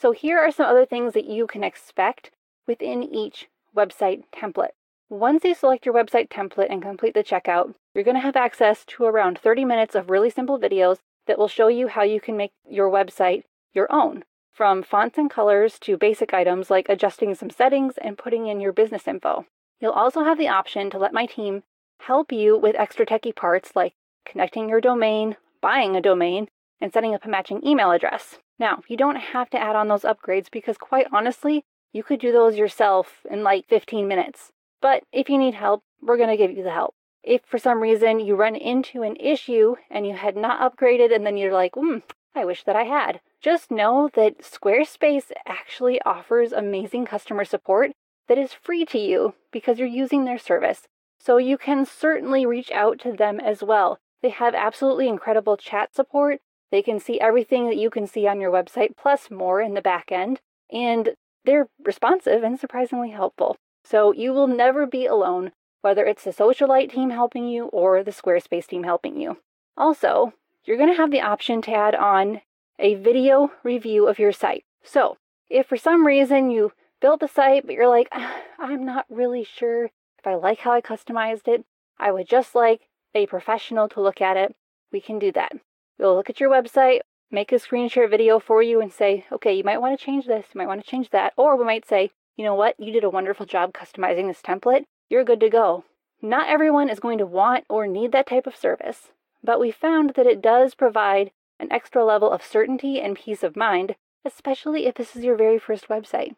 So, 0.00 0.12
here 0.12 0.38
are 0.38 0.50
some 0.50 0.64
other 0.64 0.86
things 0.86 1.12
that 1.12 1.26
you 1.26 1.46
can 1.46 1.62
expect 1.62 2.30
within 2.66 3.02
each 3.02 3.48
website 3.76 4.22
template. 4.34 4.72
Once 5.10 5.44
you 5.44 5.54
select 5.54 5.84
your 5.84 5.94
website 5.94 6.30
template 6.30 6.70
and 6.70 6.80
complete 6.80 7.12
the 7.12 7.22
checkout, 7.22 7.74
you're 7.94 8.02
going 8.02 8.16
to 8.16 8.22
have 8.22 8.34
access 8.34 8.82
to 8.86 9.04
around 9.04 9.38
30 9.38 9.66
minutes 9.66 9.94
of 9.94 10.08
really 10.08 10.30
simple 10.30 10.58
videos 10.58 11.00
that 11.26 11.38
will 11.38 11.48
show 11.48 11.68
you 11.68 11.88
how 11.88 12.02
you 12.02 12.20
can 12.20 12.36
make 12.36 12.52
your 12.68 12.90
website 12.90 13.44
your 13.72 13.90
own 13.92 14.24
from 14.52 14.82
fonts 14.82 15.16
and 15.16 15.30
colors 15.30 15.78
to 15.78 15.96
basic 15.96 16.34
items 16.34 16.70
like 16.70 16.88
adjusting 16.88 17.34
some 17.34 17.50
settings 17.50 17.94
and 17.98 18.18
putting 18.18 18.46
in 18.46 18.60
your 18.60 18.72
business 18.72 19.08
info. 19.08 19.46
You'll 19.80 19.92
also 19.92 20.24
have 20.24 20.38
the 20.38 20.48
option 20.48 20.90
to 20.90 20.98
let 20.98 21.14
my 21.14 21.26
team 21.26 21.62
help 22.00 22.30
you 22.30 22.58
with 22.58 22.76
extra 22.76 23.06
techie 23.06 23.34
parts 23.34 23.74
like 23.74 23.94
connecting 24.26 24.68
your 24.68 24.80
domain, 24.80 25.36
buying 25.60 25.96
a 25.96 26.00
domain, 26.00 26.48
and 26.80 26.92
setting 26.92 27.14
up 27.14 27.24
a 27.24 27.28
matching 27.28 27.66
email 27.66 27.90
address. 27.90 28.38
Now, 28.58 28.82
you 28.88 28.96
don't 28.96 29.16
have 29.16 29.50
to 29.50 29.58
add 29.58 29.76
on 29.76 29.88
those 29.88 30.02
upgrades 30.02 30.50
because, 30.50 30.76
quite 30.76 31.06
honestly, 31.12 31.64
you 31.92 32.02
could 32.02 32.20
do 32.20 32.32
those 32.32 32.56
yourself 32.56 33.24
in 33.30 33.42
like 33.42 33.66
15 33.68 34.06
minutes. 34.06 34.52
But 34.80 35.02
if 35.12 35.28
you 35.28 35.38
need 35.38 35.54
help, 35.54 35.82
we're 36.00 36.16
going 36.16 36.28
to 36.28 36.36
give 36.36 36.56
you 36.56 36.62
the 36.62 36.70
help. 36.70 36.94
If 37.22 37.42
for 37.44 37.58
some 37.58 37.80
reason 37.80 38.20
you 38.20 38.34
run 38.34 38.56
into 38.56 39.02
an 39.02 39.16
issue 39.16 39.76
and 39.90 40.06
you 40.06 40.14
had 40.14 40.36
not 40.36 40.60
upgraded 40.60 41.14
and 41.14 41.24
then 41.24 41.36
you're 41.36 41.52
like, 41.52 41.74
hmm, 41.76 41.98
I 42.34 42.44
wish 42.44 42.64
that 42.64 42.76
I 42.76 42.84
had, 42.84 43.20
just 43.40 43.70
know 43.70 44.10
that 44.14 44.38
Squarespace 44.38 45.30
actually 45.46 46.00
offers 46.02 46.52
amazing 46.52 47.04
customer 47.04 47.44
support 47.44 47.92
that 48.28 48.38
is 48.38 48.52
free 48.52 48.84
to 48.86 48.98
you 48.98 49.34
because 49.50 49.78
you're 49.78 49.88
using 49.88 50.24
their 50.24 50.38
service. 50.38 50.88
So 51.18 51.36
you 51.36 51.58
can 51.58 51.86
certainly 51.86 52.44
reach 52.44 52.70
out 52.72 52.98
to 53.00 53.12
them 53.12 53.38
as 53.38 53.62
well. 53.62 53.98
They 54.22 54.30
have 54.30 54.54
absolutely 54.54 55.08
incredible 55.08 55.56
chat 55.56 55.94
support. 55.94 56.40
They 56.70 56.82
can 56.82 56.98
see 56.98 57.20
everything 57.20 57.66
that 57.66 57.76
you 57.76 57.90
can 57.90 58.06
see 58.06 58.26
on 58.26 58.40
your 58.40 58.50
website, 58.50 58.96
plus 58.96 59.30
more 59.30 59.60
in 59.60 59.74
the 59.74 59.82
back 59.82 60.10
end. 60.10 60.40
And 60.72 61.10
they're 61.44 61.68
responsive 61.84 62.42
and 62.42 62.58
surprisingly 62.58 63.10
helpful. 63.10 63.56
So 63.84 64.12
you 64.12 64.32
will 64.32 64.46
never 64.46 64.86
be 64.86 65.06
alone, 65.06 65.52
whether 65.82 66.04
it's 66.04 66.24
the 66.24 66.30
Socialite 66.30 66.90
team 66.90 67.10
helping 67.10 67.46
you 67.46 67.66
or 67.66 68.02
the 68.02 68.10
Squarespace 68.10 68.66
team 68.66 68.84
helping 68.84 69.20
you. 69.20 69.38
Also, 69.76 70.32
you're 70.64 70.76
going 70.76 70.90
to 70.90 70.96
have 70.96 71.10
the 71.10 71.20
option 71.20 71.60
to 71.62 71.74
add 71.74 71.94
on 71.94 72.40
a 72.78 72.94
video 72.94 73.52
review 73.62 74.06
of 74.06 74.18
your 74.18 74.32
site. 74.32 74.64
So, 74.82 75.18
if 75.50 75.66
for 75.66 75.76
some 75.76 76.06
reason 76.06 76.50
you 76.50 76.72
built 77.00 77.20
the 77.20 77.28
site, 77.28 77.66
but 77.66 77.74
you're 77.74 77.88
like, 77.88 78.08
ah, 78.12 78.40
I'm 78.58 78.84
not 78.84 79.06
really 79.10 79.44
sure 79.44 79.90
if 80.18 80.26
I 80.26 80.34
like 80.34 80.60
how 80.60 80.72
I 80.72 80.80
customized 80.80 81.48
it, 81.48 81.64
I 81.98 82.12
would 82.12 82.28
just 82.28 82.54
like 82.54 82.88
a 83.14 83.26
professional 83.26 83.88
to 83.90 84.00
look 84.00 84.20
at 84.20 84.36
it, 84.36 84.54
we 84.92 85.00
can 85.00 85.18
do 85.18 85.32
that. 85.32 85.52
We'll 85.98 86.14
look 86.14 86.30
at 86.30 86.40
your 86.40 86.50
website, 86.50 87.00
make 87.30 87.52
a 87.52 87.58
screen 87.58 87.88
share 87.88 88.08
video 88.08 88.38
for 88.38 88.62
you, 88.62 88.80
and 88.80 88.92
say, 88.92 89.26
okay, 89.32 89.52
you 89.54 89.64
might 89.64 89.80
want 89.80 89.98
to 89.98 90.04
change 90.04 90.26
this, 90.26 90.46
you 90.54 90.58
might 90.58 90.68
want 90.68 90.82
to 90.82 90.90
change 90.90 91.10
that. 91.10 91.32
Or 91.36 91.56
we 91.56 91.64
might 91.64 91.86
say, 91.86 92.12
you 92.36 92.44
know 92.44 92.54
what, 92.54 92.78
you 92.78 92.92
did 92.92 93.04
a 93.04 93.10
wonderful 93.10 93.46
job 93.46 93.72
customizing 93.72 94.28
this 94.28 94.40
template, 94.40 94.84
you're 95.12 95.24
good 95.24 95.40
to 95.40 95.50
go. 95.50 95.84
Not 96.22 96.48
everyone 96.48 96.88
is 96.88 96.98
going 96.98 97.18
to 97.18 97.26
want 97.26 97.64
or 97.68 97.86
need 97.86 98.12
that 98.12 98.26
type 98.26 98.46
of 98.46 98.56
service, 98.56 99.10
but 99.44 99.60
we 99.60 99.70
found 99.70 100.14
that 100.14 100.26
it 100.26 100.40
does 100.40 100.74
provide 100.74 101.30
an 101.60 101.70
extra 101.70 102.04
level 102.04 102.30
of 102.30 102.42
certainty 102.42 102.98
and 102.98 103.14
peace 103.14 103.42
of 103.42 103.54
mind, 103.54 103.94
especially 104.24 104.86
if 104.86 104.94
this 104.94 105.14
is 105.14 105.22
your 105.22 105.36
very 105.36 105.58
first 105.58 105.88
website. 105.88 106.34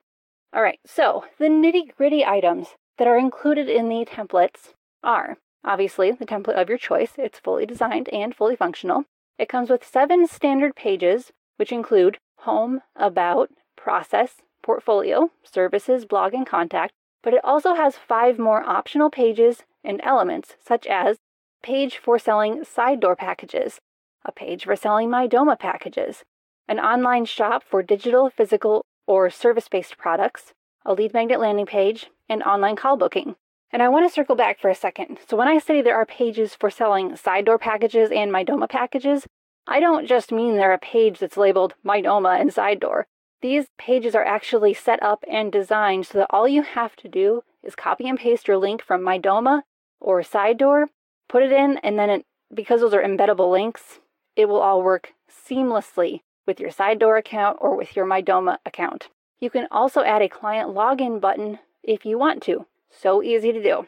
All 0.53 0.63
right, 0.63 0.81
so 0.85 1.25
the 1.39 1.47
nitty 1.47 1.95
gritty 1.97 2.25
items 2.25 2.71
that 2.99 3.07
are 3.07 3.17
included 3.17 3.69
in 3.69 3.89
the 3.89 4.05
templates 4.05 4.73
are 5.05 5.37
obviously 5.65 6.11
the 6.11 6.27
template 6.27 6.61
of 6.61 6.69
your 6.69 6.79
choice. 6.79 7.13
It's 7.17 7.39
fully 7.39 7.67
designed 7.67 8.09
and 8.09 8.35
fully 8.35 8.57
functional. 8.57 9.05
It 9.39 9.49
comes 9.49 9.71
with 9.71 9.87
seven 9.87 10.27
standard 10.27 10.75
pages, 10.75 11.31
which 11.57 11.73
include 11.73 12.19
home, 12.39 12.81
about, 12.97 13.51
process, 13.77 14.37
portfolio, 14.63 15.31
services, 15.45 16.05
blog, 16.05 16.35
and 16.35 16.47
contact, 16.47 16.93
but 17.25 17.33
it 17.33 17.41
also 17.43 17.75
has 17.75 17.97
five 17.97 18.39
more 18.39 18.63
optional 18.63 19.11
pages 19.11 19.63
and 19.83 20.01
elements, 20.05 20.57
such 20.63 20.87
as 20.87 21.17
page 21.63 21.97
for 21.97 22.19
selling 22.19 22.63
side 22.63 23.01
door 23.01 23.17
packages, 23.17 23.81
a 24.25 24.31
page 24.31 24.67
for 24.67 24.77
selling 24.77 25.09
MyDoma 25.09 25.59
packages, 25.59 26.23
an 26.69 26.79
online 26.79 27.25
shop 27.25 27.65
for 27.65 27.83
digital, 27.83 28.29
physical, 28.29 28.85
or 29.07 29.31
service 29.31 29.69
based 29.69 29.97
products, 29.97 30.53
a 30.85 30.93
lead 30.93 31.15
magnet 31.15 31.41
landing 31.41 31.67
page, 31.67 32.11
and 32.29 32.43
online 32.43 32.77
call 32.77 32.99
booking. 32.99 33.37
And 33.73 33.83
I 33.83 33.89
want 33.89 34.07
to 34.07 34.15
circle 34.15 34.37
back 34.37 34.61
for 34.61 34.69
a 34.69 34.75
second. 34.75 35.19
So, 35.27 35.37
when 35.37 35.49
I 35.49 35.59
say 35.59 35.83
there 35.83 35.97
are 35.97 36.07
pages 36.07 36.55
for 36.55 36.71
selling 36.71 37.17
side 37.17 37.47
door 37.47 37.59
packages 37.59 38.11
and 38.11 38.31
MyDoma 38.31 38.69
packages, 38.69 39.27
I 39.67 39.81
don't 39.81 40.07
just 40.07 40.31
mean 40.31 40.57
there 40.57 40.73
a 40.73 40.79
page 40.79 41.19
that's 41.19 41.39
labeled 41.39 41.75
MyDoma 41.85 42.39
and 42.39 42.53
side 42.53 42.81
door. 42.81 43.07
These 43.45 43.67
pages 43.77 44.15
are 44.15 44.25
actually 44.25 44.73
set 44.73 45.03
up 45.03 45.23
and 45.31 45.53
designed 45.53 46.07
so 46.07 46.17
that 46.17 46.29
all 46.31 46.49
you 46.49 46.63
have 46.63 46.97
to 46.97 47.09
do 47.09 47.43
is 47.63 47.75
copy 47.75 48.09
and 48.09 48.19
paste 48.19 48.49
your 48.49 48.57
link 48.57 48.83
from 48.83 49.03
MyDoma 49.03 49.65
or 50.01 50.23
side 50.23 50.57
door, 50.57 50.89
put 51.29 51.43
it 51.43 51.53
in, 51.53 51.77
and 51.83 51.99
then 51.99 52.09
it, 52.09 52.25
because 52.55 52.81
those 52.81 52.95
are 52.95 53.03
embeddable 53.03 53.53
links, 53.53 54.01
it 54.35 54.47
will 54.47 54.63
all 54.63 54.83
work 54.83 55.13
seamlessly 55.31 56.21
with 56.47 56.59
your 56.59 56.71
side 56.71 56.99
door 56.99 57.19
account 57.19 57.59
or 57.61 57.77
with 57.77 57.95
your 57.95 58.07
MyDoma 58.07 58.57
account. 58.65 59.11
You 59.41 59.51
can 59.51 59.69
also 59.71 60.01
add 60.01 60.23
a 60.23 60.29
client 60.31 60.71
login 60.71 61.21
button 61.21 61.59
if 61.83 62.07
you 62.07 62.17
want 62.17 62.43
to. 62.45 62.65
So 62.91 63.23
easy 63.23 63.53
to 63.53 63.63
do. 63.63 63.87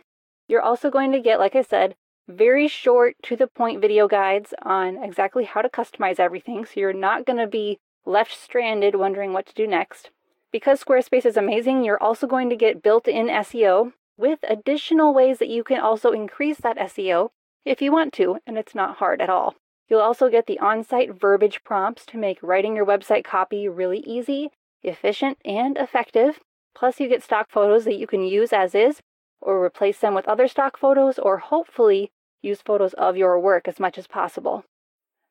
You're 0.49 0.61
also 0.61 0.91
going 0.91 1.13
to 1.13 1.21
get, 1.21 1.39
like 1.39 1.57
I 1.57 1.63
said, 1.63 1.95
very 2.29 2.69
short 2.69 3.17
to 3.23 3.37
the 3.37 3.47
point 3.47 3.81
video 3.81 4.07
guides 4.07 4.53
on 4.61 5.03
exactly 5.03 5.45
how 5.45 5.63
to 5.63 5.71
customize 5.71 6.21
everything. 6.21 6.67
So 6.67 6.79
you're 6.79 6.93
not 6.93 7.25
going 7.25 7.39
to 7.39 7.47
be 7.47 7.79
left 8.07 8.33
stranded 8.33 8.95
wondering 8.95 9.33
what 9.33 9.47
to 9.47 9.55
do 9.55 9.67
next. 9.67 10.11
Because 10.53 10.83
Squarespace 10.83 11.27
is 11.27 11.37
amazing, 11.37 11.85
you're 11.85 12.03
also 12.03 12.27
going 12.27 12.49
to 12.49 12.57
get 12.57 12.83
built 12.83 13.09
in 13.09 13.27
SEO 13.27 13.93
with 14.17 14.39
additional 14.49 15.13
ways 15.13 15.39
that 15.39 15.49
you 15.49 15.63
can 15.63 15.81
also 15.81 16.13
increase 16.13 16.59
that 16.59 16.79
SEO 16.79 17.31
if 17.65 17.83
you 17.83 17.93
want 17.93 18.13
to, 18.15 18.39
and 18.47 18.57
it's 18.57 18.75
not 18.75 18.97
hard 18.97 19.21
at 19.21 19.29
all. 19.29 19.55
You'll 19.89 20.01
also 20.01 20.29
get 20.31 20.47
the 20.47 20.59
on 20.59 20.83
site 20.83 21.13
verbiage 21.13 21.63
prompts 21.65 22.07
to 22.07 22.17
make 22.17 22.39
writing 22.43 22.77
your 22.77 22.87
website 22.87 23.25
copy 23.25 23.69
really 23.69 23.99
easy, 24.01 24.51
efficient, 24.83 25.39
and 25.45 25.77
effective. 25.77 26.41
Plus, 26.75 27.01
you 27.01 27.09
get 27.09 27.23
stock 27.23 27.51
photos 27.51 27.85
that 27.85 27.99
you 27.99 28.07
can 28.07 28.23
use 28.23 28.53
as 28.53 28.75
is, 28.75 29.01
or 29.41 29.65
replace 29.65 29.99
them 29.99 30.15
with 30.15 30.29
other 30.29 30.49
stock 30.49 30.77
photos, 30.79 31.19
or 31.19 31.39
hopefully 31.39 32.11
use 32.43 32.63
photos 32.63 32.95
of 32.95 33.17
your 33.17 33.39
work 33.39 33.69
as 33.69 33.81
much 33.81 33.99
as 33.99 34.07
possible. 34.07 34.65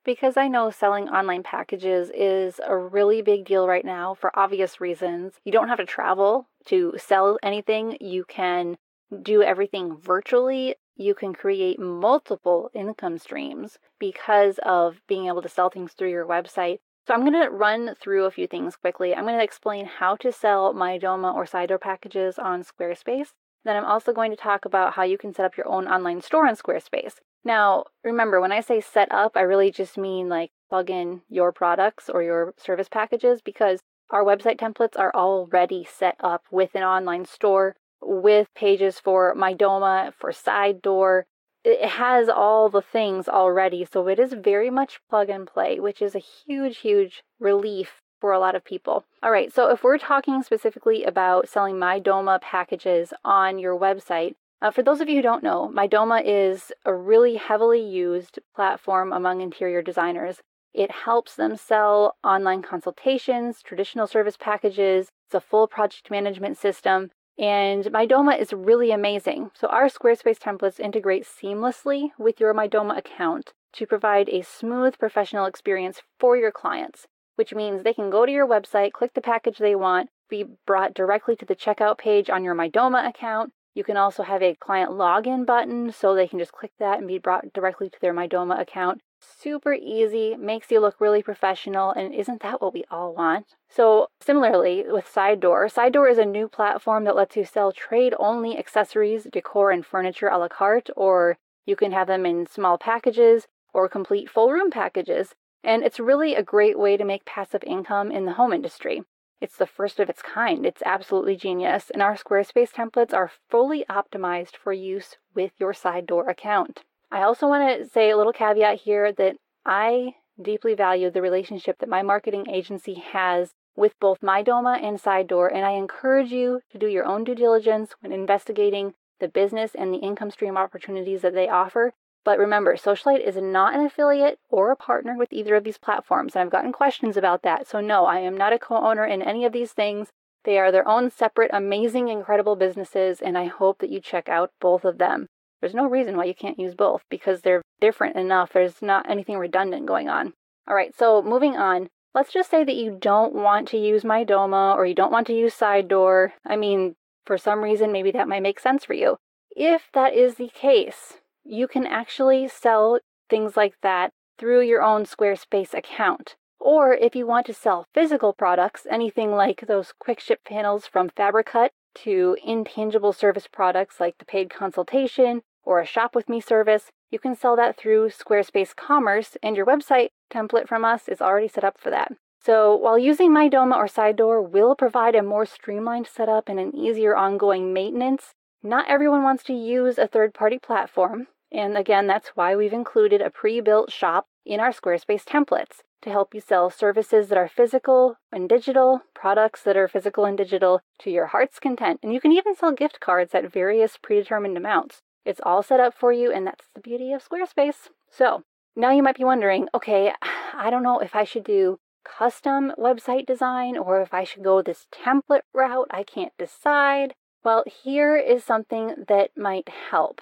Because 0.05 0.37
I 0.37 0.47
know 0.47 0.69
selling 0.69 1.09
online 1.09 1.43
packages 1.43 2.11
is 2.13 2.61
a 2.65 2.77
really 2.77 3.21
big 3.21 3.43
deal 3.43 3.67
right 3.67 3.83
now 3.83 4.13
for 4.13 4.37
obvious 4.37 4.79
reasons. 4.79 5.33
You 5.43 5.51
don't 5.51 5.67
have 5.67 5.79
to 5.79 5.85
travel 5.85 6.47
to 6.67 6.93
sell 6.97 7.37
anything, 7.43 7.97
you 7.99 8.23
can 8.23 8.77
do 9.23 9.41
everything 9.41 9.97
virtually 9.97 10.75
you 10.95 11.13
can 11.13 11.33
create 11.33 11.79
multiple 11.79 12.69
income 12.73 13.17
streams 13.17 13.77
because 13.99 14.59
of 14.63 15.01
being 15.07 15.27
able 15.27 15.41
to 15.41 15.49
sell 15.49 15.69
things 15.69 15.93
through 15.93 16.09
your 16.09 16.25
website. 16.25 16.79
So 17.07 17.13
I'm 17.13 17.21
going 17.21 17.33
to 17.33 17.49
run 17.49 17.95
through 17.99 18.25
a 18.25 18.31
few 18.31 18.47
things 18.47 18.75
quickly. 18.75 19.13
I'm 19.13 19.25
going 19.25 19.37
to 19.37 19.43
explain 19.43 19.85
how 19.85 20.15
to 20.17 20.31
sell 20.31 20.73
MyDoma 20.73 21.33
or 21.35 21.45
Side 21.45 21.69
Door 21.69 21.79
packages 21.79 22.39
on 22.39 22.63
Squarespace. 22.63 23.29
Then 23.63 23.75
I'm 23.75 23.85
also 23.85 24.13
going 24.13 24.31
to 24.31 24.37
talk 24.37 24.65
about 24.65 24.93
how 24.93 25.03
you 25.03 25.17
can 25.17 25.33
set 25.33 25.45
up 25.45 25.57
your 25.57 25.67
own 25.67 25.87
online 25.87 26.21
store 26.21 26.47
on 26.47 26.55
Squarespace. 26.55 27.15
Now, 27.45 27.85
remember, 28.03 28.41
when 28.41 28.51
I 28.51 28.59
say 28.59 28.81
set 28.81 29.11
up, 29.11 29.37
I 29.37 29.41
really 29.41 29.71
just 29.71 29.97
mean 29.97 30.27
like 30.27 30.51
plug 30.67 30.89
in 30.89 31.21
your 31.29 31.51
products 31.51 32.09
or 32.09 32.23
your 32.23 32.55
service 32.57 32.89
packages 32.89 33.41
because 33.41 33.81
our 34.09 34.23
website 34.23 34.57
templates 34.57 34.97
are 34.97 35.13
already 35.13 35.85
set 35.85 36.15
up 36.19 36.43
with 36.51 36.73
an 36.73 36.83
online 36.83 37.25
store 37.25 37.75
with 38.01 38.47
pages 38.55 38.99
for 38.99 39.35
MyDoma, 39.35 40.13
for 40.19 40.31
side 40.31 40.81
door. 40.81 41.27
It 41.63 41.87
has 41.87 42.29
all 42.29 42.69
the 42.69 42.81
things 42.81 43.27
already, 43.27 43.85
so 43.85 44.07
it 44.07 44.19
is 44.19 44.33
very 44.33 44.69
much 44.69 44.99
plug 45.09 45.29
and 45.29 45.47
play, 45.47 45.79
which 45.79 46.01
is 46.01 46.15
a 46.15 46.19
huge, 46.19 46.79
huge 46.79 47.23
relief 47.39 48.01
for 48.19 48.31
a 48.31 48.39
lot 48.39 48.55
of 48.55 48.63
people. 48.63 49.05
All 49.23 49.31
right, 49.31 49.53
so 49.53 49.69
if 49.71 49.83
we're 49.83 49.97
talking 49.97 50.41
specifically 50.43 51.03
about 51.03 51.49
selling 51.49 51.75
MyDoma 51.75 52.41
packages 52.41 53.13
on 53.23 53.59
your 53.59 53.77
website, 53.77 54.35
uh, 54.61 54.71
for 54.71 54.83
those 54.83 55.01
of 55.01 55.09
you 55.09 55.17
who 55.17 55.21
don't 55.21 55.43
know, 55.43 55.71
MyDoma 55.75 56.21
is 56.25 56.71
a 56.85 56.93
really 56.93 57.35
heavily 57.35 57.81
used 57.81 58.39
platform 58.55 59.11
among 59.11 59.41
interior 59.41 59.81
designers. 59.81 60.41
It 60.73 60.91
helps 60.91 61.35
them 61.35 61.55
sell 61.55 62.15
online 62.23 62.61
consultations, 62.61 63.61
traditional 63.61 64.07
service 64.07 64.37
packages, 64.37 65.09
it's 65.27 65.35
a 65.35 65.39
full 65.39 65.67
project 65.67 66.11
management 66.11 66.57
system. 66.57 67.11
And 67.37 67.85
MyDoma 67.85 68.39
is 68.39 68.53
really 68.53 68.91
amazing. 68.91 69.51
So 69.53 69.67
our 69.67 69.87
Squarespace 69.87 70.39
templates 70.39 70.79
integrate 70.79 71.25
seamlessly 71.25 72.11
with 72.17 72.39
your 72.39 72.53
MyDoma 72.53 72.97
account 72.97 73.53
to 73.73 73.85
provide 73.85 74.29
a 74.29 74.41
smooth 74.41 74.97
professional 74.97 75.45
experience 75.45 76.01
for 76.19 76.37
your 76.37 76.51
clients, 76.51 77.07
which 77.35 77.53
means 77.53 77.83
they 77.83 77.93
can 77.93 78.09
go 78.09 78.25
to 78.25 78.31
your 78.31 78.47
website, 78.47 78.93
click 78.93 79.13
the 79.13 79.21
package 79.21 79.57
they 79.57 79.75
want, 79.75 80.09
be 80.29 80.45
brought 80.65 80.93
directly 80.93 81.35
to 81.35 81.45
the 81.45 81.55
checkout 81.55 81.97
page 81.97 82.29
on 82.29 82.43
your 82.43 82.55
MyDoma 82.55 83.07
account. 83.07 83.51
You 83.75 83.83
can 83.83 83.97
also 83.97 84.23
have 84.23 84.41
a 84.41 84.55
client 84.55 84.91
login 84.91 85.45
button 85.45 85.91
so 85.91 86.15
they 86.15 86.27
can 86.27 86.39
just 86.39 86.53
click 86.53 86.71
that 86.79 86.97
and 86.97 87.07
be 87.07 87.19
brought 87.19 87.53
directly 87.53 87.89
to 87.89 87.97
their 88.01 88.13
MyDoma 88.13 88.59
account 88.59 89.01
super 89.25 89.73
easy, 89.73 90.35
makes 90.35 90.71
you 90.71 90.79
look 90.79 90.99
really 90.99 91.23
professional, 91.23 91.91
and 91.91 92.13
isn't 92.13 92.41
that 92.41 92.61
what 92.61 92.73
we 92.73 92.83
all 92.91 93.13
want? 93.13 93.55
So, 93.69 94.07
similarly 94.21 94.85
with 94.87 95.07
Side 95.07 95.39
Door, 95.39 95.69
Side 95.69 95.93
Door 95.93 96.09
is 96.09 96.17
a 96.17 96.25
new 96.25 96.47
platform 96.47 97.03
that 97.05 97.15
lets 97.15 97.35
you 97.35 97.45
sell 97.45 97.71
trade 97.71 98.13
only 98.19 98.57
accessories, 98.57 99.27
decor, 99.31 99.71
and 99.71 99.85
furniture 99.85 100.27
a 100.27 100.37
la 100.37 100.47
carte, 100.47 100.89
or 100.95 101.37
you 101.65 101.75
can 101.75 101.91
have 101.91 102.07
them 102.07 102.25
in 102.25 102.47
small 102.47 102.77
packages 102.77 103.47
or 103.73 103.89
complete 103.89 104.29
full 104.29 104.51
room 104.51 104.69
packages. 104.69 105.33
And 105.63 105.83
it's 105.83 105.99
really 105.99 106.35
a 106.35 106.43
great 106.43 106.77
way 106.77 106.95
to 106.95 107.03
make 107.03 107.25
passive 107.25 107.63
income 107.65 108.11
in 108.11 108.25
the 108.25 108.33
home 108.33 108.53
industry. 108.53 109.03
It's 109.41 109.57
the 109.57 109.67
first 109.67 109.99
of 109.99 110.09
its 110.09 110.21
kind. 110.21 110.65
It's 110.65 110.81
absolutely 110.85 111.35
genius. 111.35 111.89
And 111.91 112.01
our 112.01 112.15
Squarespace 112.15 112.71
templates 112.71 113.13
are 113.13 113.31
fully 113.49 113.85
optimized 113.89 114.55
for 114.55 114.73
use 114.73 115.17
with 115.33 115.51
your 115.57 115.73
Side 115.73 116.05
Door 116.05 116.29
account. 116.29 116.81
I 117.11 117.21
also 117.21 117.47
want 117.47 117.79
to 117.79 117.87
say 117.87 118.09
a 118.09 118.17
little 118.17 118.33
caveat 118.33 118.81
here 118.81 119.11
that 119.13 119.35
I 119.65 120.15
deeply 120.41 120.73
value 120.73 121.09
the 121.09 121.21
relationship 121.21 121.79
that 121.79 121.89
my 121.89 122.01
marketing 122.01 122.49
agency 122.49 122.95
has 122.95 123.51
with 123.75 123.99
both 123.99 124.21
MyDoma 124.21 124.81
and 124.81 124.99
Side 124.99 125.27
Door, 125.27 125.53
and 125.53 125.65
I 125.65 125.71
encourage 125.71 126.31
you 126.31 126.61
to 126.71 126.77
do 126.77 126.87
your 126.87 127.05
own 127.05 127.23
due 127.23 127.35
diligence 127.35 127.93
when 127.99 128.11
investigating 128.11 128.93
the 129.19 129.27
business 129.27 129.71
and 129.75 129.93
the 129.93 129.99
income 129.99 130.31
stream 130.31 130.57
opportunities 130.57 131.21
that 131.21 131.33
they 131.33 131.49
offer. 131.49 131.93
But 132.25 132.39
remember, 132.39 132.75
Socialite 132.75 133.25
is 133.25 133.37
not 133.37 133.75
an 133.75 133.85
affiliate 133.85 134.39
or 134.49 134.71
a 134.71 134.75
partner 134.75 135.15
with 135.15 135.31
either 135.31 135.55
of 135.55 135.63
these 135.63 135.77
platforms, 135.77 136.35
and 136.35 136.41
I've 136.41 136.51
gotten 136.51 136.73
questions 136.73 137.15
about 137.15 137.43
that. 137.43 137.67
So, 137.67 137.79
no, 137.79 138.05
I 138.05 138.19
am 138.19 138.35
not 138.35 138.51
a 138.51 138.59
co 138.59 138.75
owner 138.75 139.05
in 139.05 139.21
any 139.21 139.45
of 139.45 139.53
these 139.53 139.73
things. 139.73 140.09
They 140.43 140.57
are 140.57 140.71
their 140.71 140.87
own 140.87 141.11
separate, 141.11 141.51
amazing, 141.53 142.09
incredible 142.09 142.55
businesses, 142.55 143.21
and 143.21 143.37
I 143.37 143.45
hope 143.45 143.77
that 143.79 143.91
you 143.91 143.99
check 143.99 144.27
out 144.27 144.51
both 144.59 144.83
of 144.85 144.97
them. 144.97 145.27
There's 145.61 145.75
no 145.75 145.87
reason 145.87 146.17
why 146.17 146.25
you 146.25 146.35
can't 146.35 146.59
use 146.59 146.73
both 146.73 147.03
because 147.09 147.41
they're 147.41 147.61
different 147.79 148.15
enough. 148.15 148.53
There's 148.53 148.81
not 148.81 149.09
anything 149.09 149.37
redundant 149.37 149.85
going 149.85 150.09
on. 150.09 150.33
All 150.67 150.75
right, 150.75 150.95
so 150.95 151.21
moving 151.21 151.55
on. 151.55 151.89
Let's 152.15 152.33
just 152.33 152.49
say 152.49 152.63
that 152.63 152.75
you 152.75 152.97
don't 152.99 153.35
want 153.35 153.67
to 153.69 153.77
use 153.77 154.03
MyDoma 154.03 154.75
or 154.75 154.85
you 154.85 154.95
don't 154.95 155.11
want 155.11 155.27
to 155.27 155.33
use 155.33 155.53
Side 155.53 155.87
Door. 155.87 156.33
I 156.45 156.55
mean, 156.55 156.95
for 157.25 157.37
some 157.37 157.63
reason, 157.63 157.91
maybe 157.91 158.11
that 158.11 158.27
might 158.27 158.41
make 158.41 158.59
sense 158.59 158.83
for 158.83 158.93
you. 158.93 159.17
If 159.55 159.89
that 159.93 160.13
is 160.13 160.35
the 160.35 160.49
case, 160.49 161.19
you 161.45 161.67
can 161.67 161.85
actually 161.85 162.47
sell 162.47 162.99
things 163.29 163.55
like 163.55 163.75
that 163.81 164.11
through 164.37 164.61
your 164.61 164.81
own 164.81 165.05
Squarespace 165.05 165.73
account. 165.73 166.35
Or 166.59 166.93
if 166.93 167.15
you 167.15 167.27
want 167.27 167.45
to 167.45 167.53
sell 167.53 167.87
physical 167.93 168.33
products, 168.33 168.87
anything 168.89 169.31
like 169.31 169.65
those 169.67 169.93
quick 169.99 170.19
ship 170.19 170.39
panels 170.45 170.87
from 170.87 171.09
Fabricut 171.09 171.69
to 172.03 172.37
intangible 172.43 173.13
service 173.13 173.47
products 173.47 173.99
like 173.99 174.17
the 174.17 174.25
paid 174.25 174.49
consultation 174.49 175.41
or 175.63 175.79
a 175.79 175.85
shop 175.85 176.15
with 176.15 176.29
me 176.29 176.41
service, 176.41 176.91
you 177.09 177.19
can 177.19 177.35
sell 177.35 177.55
that 177.55 177.77
through 177.77 178.09
Squarespace 178.09 178.75
Commerce, 178.75 179.37
and 179.41 179.55
your 179.55 179.65
website 179.65 180.09
template 180.31 180.67
from 180.67 180.85
us 180.85 181.07
is 181.07 181.21
already 181.21 181.47
set 181.47 181.63
up 181.63 181.79
for 181.79 181.89
that. 181.89 182.11
So, 182.43 182.75
while 182.75 182.99
using 182.99 183.31
MyDoma 183.31 183.75
or 183.75 183.87
Side 183.87 184.17
Door 184.17 184.43
will 184.43 184.75
provide 184.75 185.15
a 185.15 185.23
more 185.23 185.45
streamlined 185.45 186.07
setup 186.07 186.47
and 186.47 186.59
an 186.59 186.75
easier 186.75 187.15
ongoing 187.15 187.73
maintenance, 187.73 188.35
not 188.61 188.87
everyone 188.87 189.23
wants 189.23 189.43
to 189.45 189.53
use 189.53 189.97
a 189.97 190.07
third 190.07 190.33
party 190.33 190.59
platform. 190.59 191.27
And 191.51 191.77
again, 191.77 192.07
that's 192.07 192.29
why 192.35 192.55
we've 192.55 192.73
included 192.73 193.21
a 193.21 193.29
pre 193.29 193.61
built 193.61 193.91
shop 193.91 194.27
in 194.45 194.59
our 194.59 194.71
Squarespace 194.71 195.23
templates 195.23 195.81
to 196.01 196.09
help 196.11 196.35
you 196.35 196.41
sell 196.41 196.69
services 196.69 197.29
that 197.29 197.37
are 197.37 197.47
physical 197.47 198.17
and 198.31 198.47
digital, 198.47 199.01
products 199.13 199.63
that 199.63 199.75
are 199.75 199.87
physical 199.87 200.25
and 200.25 200.37
digital 200.37 200.81
to 200.99 201.09
your 201.09 201.27
heart's 201.27 201.59
content. 201.59 201.99
And 202.03 202.13
you 202.13 202.21
can 202.21 202.31
even 202.31 202.55
sell 202.55 202.71
gift 202.71 202.99
cards 202.99 203.33
at 203.33 203.51
various 203.51 203.97
predetermined 203.97 204.57
amounts. 204.57 205.01
It's 205.25 205.41
all 205.43 205.63
set 205.63 205.79
up 205.79 205.95
for 205.95 206.13
you, 206.13 206.31
and 206.31 206.45
that's 206.45 206.65
the 206.75 206.81
beauty 206.81 207.11
of 207.11 207.27
Squarespace. 207.27 207.89
So 208.11 208.43
now 208.75 208.91
you 208.91 209.01
might 209.01 209.17
be 209.17 209.23
wondering 209.23 209.67
okay, 209.73 210.13
I 210.53 210.69
don't 210.69 210.83
know 210.83 210.99
if 210.99 211.15
I 211.15 211.23
should 211.23 211.43
do 211.43 211.79
custom 212.03 212.71
website 212.77 213.25
design 213.25 213.77
or 213.77 214.01
if 214.01 214.13
I 214.13 214.23
should 214.23 214.43
go 214.43 214.61
this 214.61 214.85
template 214.91 215.41
route. 215.53 215.87
I 215.89 216.03
can't 216.03 216.33
decide. 216.37 217.15
Well, 217.43 217.63
here 217.83 218.15
is 218.15 218.43
something 218.43 219.05
that 219.07 219.31
might 219.35 219.69
help. 219.69 220.21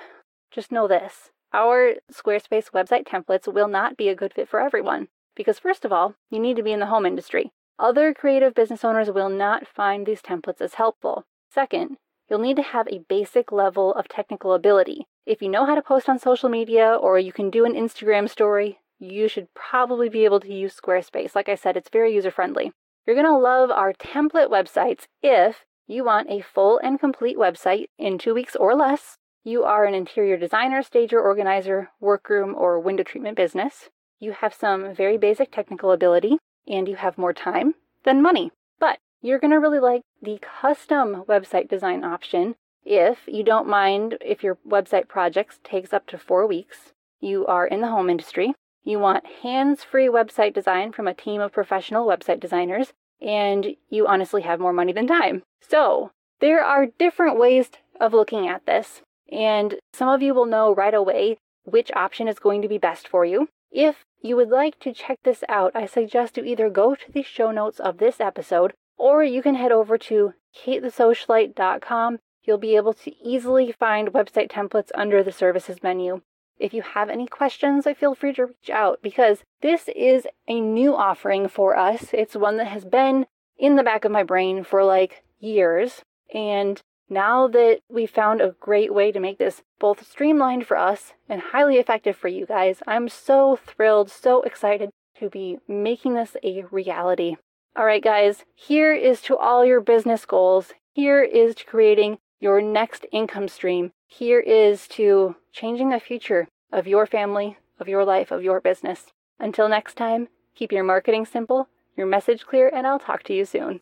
Just 0.53 0.71
know 0.71 0.87
this 0.87 1.31
our 1.51 1.95
Squarespace 2.11 2.71
website 2.71 3.07
templates 3.07 3.51
will 3.51 3.67
not 3.67 3.97
be 3.97 4.07
a 4.07 4.15
good 4.15 4.33
fit 4.33 4.47
for 4.47 4.59
everyone. 4.59 5.07
Because, 5.35 5.57
first 5.57 5.83
of 5.83 5.91
all, 5.91 6.13
you 6.29 6.39
need 6.39 6.55
to 6.57 6.63
be 6.63 6.71
in 6.71 6.79
the 6.79 6.87
home 6.87 7.07
industry. 7.07 7.51
Other 7.79 8.13
creative 8.13 8.53
business 8.53 8.83
owners 8.83 9.09
will 9.09 9.29
not 9.29 9.67
find 9.67 10.05
these 10.05 10.21
templates 10.21 10.61
as 10.61 10.75
helpful. 10.75 11.25
Second, 11.49 11.97
you'll 12.29 12.39
need 12.39 12.55
to 12.57 12.61
have 12.61 12.87
a 12.87 13.03
basic 13.09 13.51
level 13.51 13.93
of 13.95 14.07
technical 14.07 14.53
ability. 14.53 15.07
If 15.25 15.41
you 15.41 15.49
know 15.49 15.65
how 15.65 15.73
to 15.73 15.81
post 15.81 16.07
on 16.07 16.19
social 16.19 16.49
media 16.49 16.93
or 16.93 17.17
you 17.17 17.33
can 17.33 17.49
do 17.49 17.65
an 17.65 17.73
Instagram 17.73 18.29
story, 18.29 18.79
you 18.99 19.27
should 19.27 19.47
probably 19.55 20.07
be 20.09 20.25
able 20.25 20.39
to 20.41 20.53
use 20.53 20.79
Squarespace. 20.79 21.33
Like 21.33 21.49
I 21.49 21.55
said, 21.55 21.75
it's 21.75 21.89
very 21.89 22.13
user 22.13 22.31
friendly. 22.31 22.73
You're 23.07 23.15
going 23.15 23.27
to 23.27 23.37
love 23.37 23.71
our 23.71 23.93
template 23.93 24.49
websites 24.49 25.07
if 25.23 25.65
you 25.87 26.03
want 26.03 26.29
a 26.29 26.41
full 26.41 26.77
and 26.77 26.99
complete 26.99 27.37
website 27.37 27.85
in 27.97 28.19
two 28.19 28.35
weeks 28.35 28.55
or 28.55 28.75
less. 28.75 29.17
You 29.45 29.65
are 29.65 29.83
an 29.83 29.93
interior 29.93 30.37
designer, 30.37 30.81
stager, 30.81 31.19
organizer, 31.19 31.89
workroom, 31.99 32.55
or 32.57 32.79
window 32.79 33.03
treatment 33.03 33.35
business. 33.35 33.89
You 34.19 34.31
have 34.31 34.53
some 34.53 34.95
very 34.95 35.17
basic 35.17 35.51
technical 35.51 35.91
ability 35.91 36.37
and 36.65 36.87
you 36.87 36.95
have 36.95 37.17
more 37.17 37.33
time 37.33 37.75
than 38.05 38.21
money. 38.21 38.51
But 38.79 38.99
you're 39.21 39.39
going 39.39 39.51
to 39.51 39.59
really 39.59 39.81
like 39.81 40.01
the 40.21 40.39
custom 40.39 41.25
website 41.27 41.67
design 41.67 42.05
option 42.05 42.55
if 42.85 43.19
you 43.27 43.43
don't 43.43 43.67
mind 43.67 44.17
if 44.21 44.43
your 44.43 44.57
website 44.65 45.09
projects 45.09 45.59
takes 45.61 45.91
up 45.91 46.07
to 46.07 46.17
4 46.17 46.47
weeks. 46.47 46.93
You 47.19 47.45
are 47.45 47.67
in 47.67 47.81
the 47.81 47.89
home 47.89 48.09
industry. 48.09 48.53
You 48.85 48.99
want 48.99 49.25
hands-free 49.41 50.07
website 50.07 50.53
design 50.53 50.93
from 50.93 51.07
a 51.07 51.13
team 51.13 51.41
of 51.41 51.51
professional 51.51 52.07
website 52.07 52.39
designers 52.39 52.93
and 53.21 53.75
you 53.89 54.07
honestly 54.07 54.43
have 54.43 54.61
more 54.61 54.73
money 54.73 54.93
than 54.93 55.07
time. 55.07 55.43
So, 55.61 56.11
there 56.39 56.63
are 56.63 56.87
different 56.97 57.37
ways 57.37 57.71
of 57.99 58.13
looking 58.13 58.47
at 58.47 58.65
this, 58.65 59.01
and 59.31 59.75
some 59.93 60.09
of 60.09 60.21
you 60.21 60.33
will 60.33 60.45
know 60.45 60.73
right 60.73 60.93
away 60.93 61.37
which 61.63 61.91
option 61.95 62.27
is 62.27 62.39
going 62.39 62.61
to 62.61 62.67
be 62.67 62.77
best 62.77 63.07
for 63.07 63.25
you. 63.25 63.47
If 63.71 64.03
you 64.21 64.35
would 64.35 64.49
like 64.49 64.79
to 64.79 64.93
check 64.93 65.19
this 65.23 65.43
out, 65.49 65.75
I 65.75 65.85
suggest 65.85 66.37
you 66.37 66.43
either 66.43 66.69
go 66.69 66.95
to 66.95 67.11
the 67.11 67.23
show 67.23 67.51
notes 67.51 67.79
of 67.79 67.97
this 67.97 68.19
episode 68.19 68.73
or 68.97 69.23
you 69.23 69.41
can 69.41 69.55
head 69.55 69.71
over 69.71 69.97
to 69.97 70.33
katethesocialite.com. 70.55 72.19
You'll 72.43 72.57
be 72.57 72.75
able 72.75 72.93
to 72.93 73.15
easily 73.25 73.71
find 73.71 74.13
website 74.13 74.51
templates 74.51 74.91
under 74.93 75.23
the 75.23 75.31
services 75.31 75.81
menu. 75.81 76.21
If 76.59 76.73
you 76.73 76.81
have 76.83 77.09
any 77.09 77.25
questions, 77.25 77.87
I 77.87 77.93
feel 77.93 78.15
free 78.15 78.33
to 78.33 78.45
reach 78.45 78.69
out 78.69 78.99
because 79.01 79.43
this 79.61 79.89
is 79.95 80.27
a 80.47 80.61
new 80.61 80.95
offering 80.95 81.47
for 81.47 81.75
us. 81.75 82.07
It's 82.13 82.35
one 82.35 82.57
that 82.57 82.67
has 82.67 82.85
been 82.85 83.25
in 83.57 83.75
the 83.75 83.83
back 83.83 84.05
of 84.05 84.11
my 84.11 84.23
brain 84.23 84.63
for 84.63 84.83
like 84.83 85.23
years. 85.39 86.01
And 86.33 86.81
now 87.09 87.47
that 87.47 87.81
we 87.89 88.05
found 88.05 88.41
a 88.41 88.55
great 88.59 88.93
way 88.93 89.11
to 89.11 89.19
make 89.19 89.37
this 89.37 89.61
both 89.79 90.07
streamlined 90.07 90.65
for 90.65 90.77
us 90.77 91.13
and 91.29 91.41
highly 91.41 91.77
effective 91.77 92.15
for 92.15 92.27
you 92.27 92.45
guys, 92.45 92.81
I'm 92.87 93.09
so 93.09 93.55
thrilled, 93.55 94.09
so 94.09 94.41
excited 94.41 94.89
to 95.19 95.29
be 95.29 95.59
making 95.67 96.15
this 96.15 96.35
a 96.43 96.63
reality. 96.71 97.35
All 97.75 97.85
right, 97.85 98.03
guys, 98.03 98.45
here 98.55 98.93
is 98.93 99.21
to 99.23 99.37
all 99.37 99.65
your 99.65 99.81
business 99.81 100.25
goals. 100.25 100.73
Here 100.93 101.23
is 101.23 101.55
to 101.55 101.65
creating 101.65 102.19
your 102.39 102.61
next 102.61 103.05
income 103.11 103.47
stream. 103.47 103.91
Here 104.07 104.39
is 104.39 104.87
to 104.89 105.35
changing 105.51 105.89
the 105.89 105.99
future 105.99 106.47
of 106.71 106.87
your 106.87 107.05
family, 107.05 107.57
of 107.79 107.87
your 107.87 108.05
life, 108.05 108.31
of 108.31 108.43
your 108.43 108.61
business. 108.61 109.07
Until 109.39 109.69
next 109.69 109.95
time, 109.95 110.27
keep 110.55 110.71
your 110.71 110.83
marketing 110.83 111.25
simple, 111.25 111.67
your 111.95 112.07
message 112.07 112.45
clear, 112.45 112.69
and 112.69 112.85
I'll 112.85 112.99
talk 112.99 113.23
to 113.23 113.33
you 113.33 113.45
soon. 113.45 113.81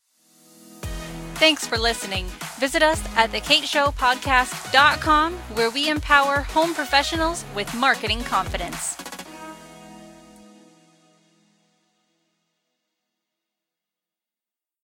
Thanks 1.42 1.66
for 1.66 1.80
listening. 1.80 2.28
Visit 2.60 2.84
us 2.84 3.02
at 3.18 3.32
thekateshowpodcast.com 3.32 5.34
where 5.56 5.72
we 5.72 5.90
empower 5.90 6.42
home 6.42 6.76
professionals 6.76 7.44
with 7.56 7.74
marketing 7.74 8.22
confidence. 8.22 9.11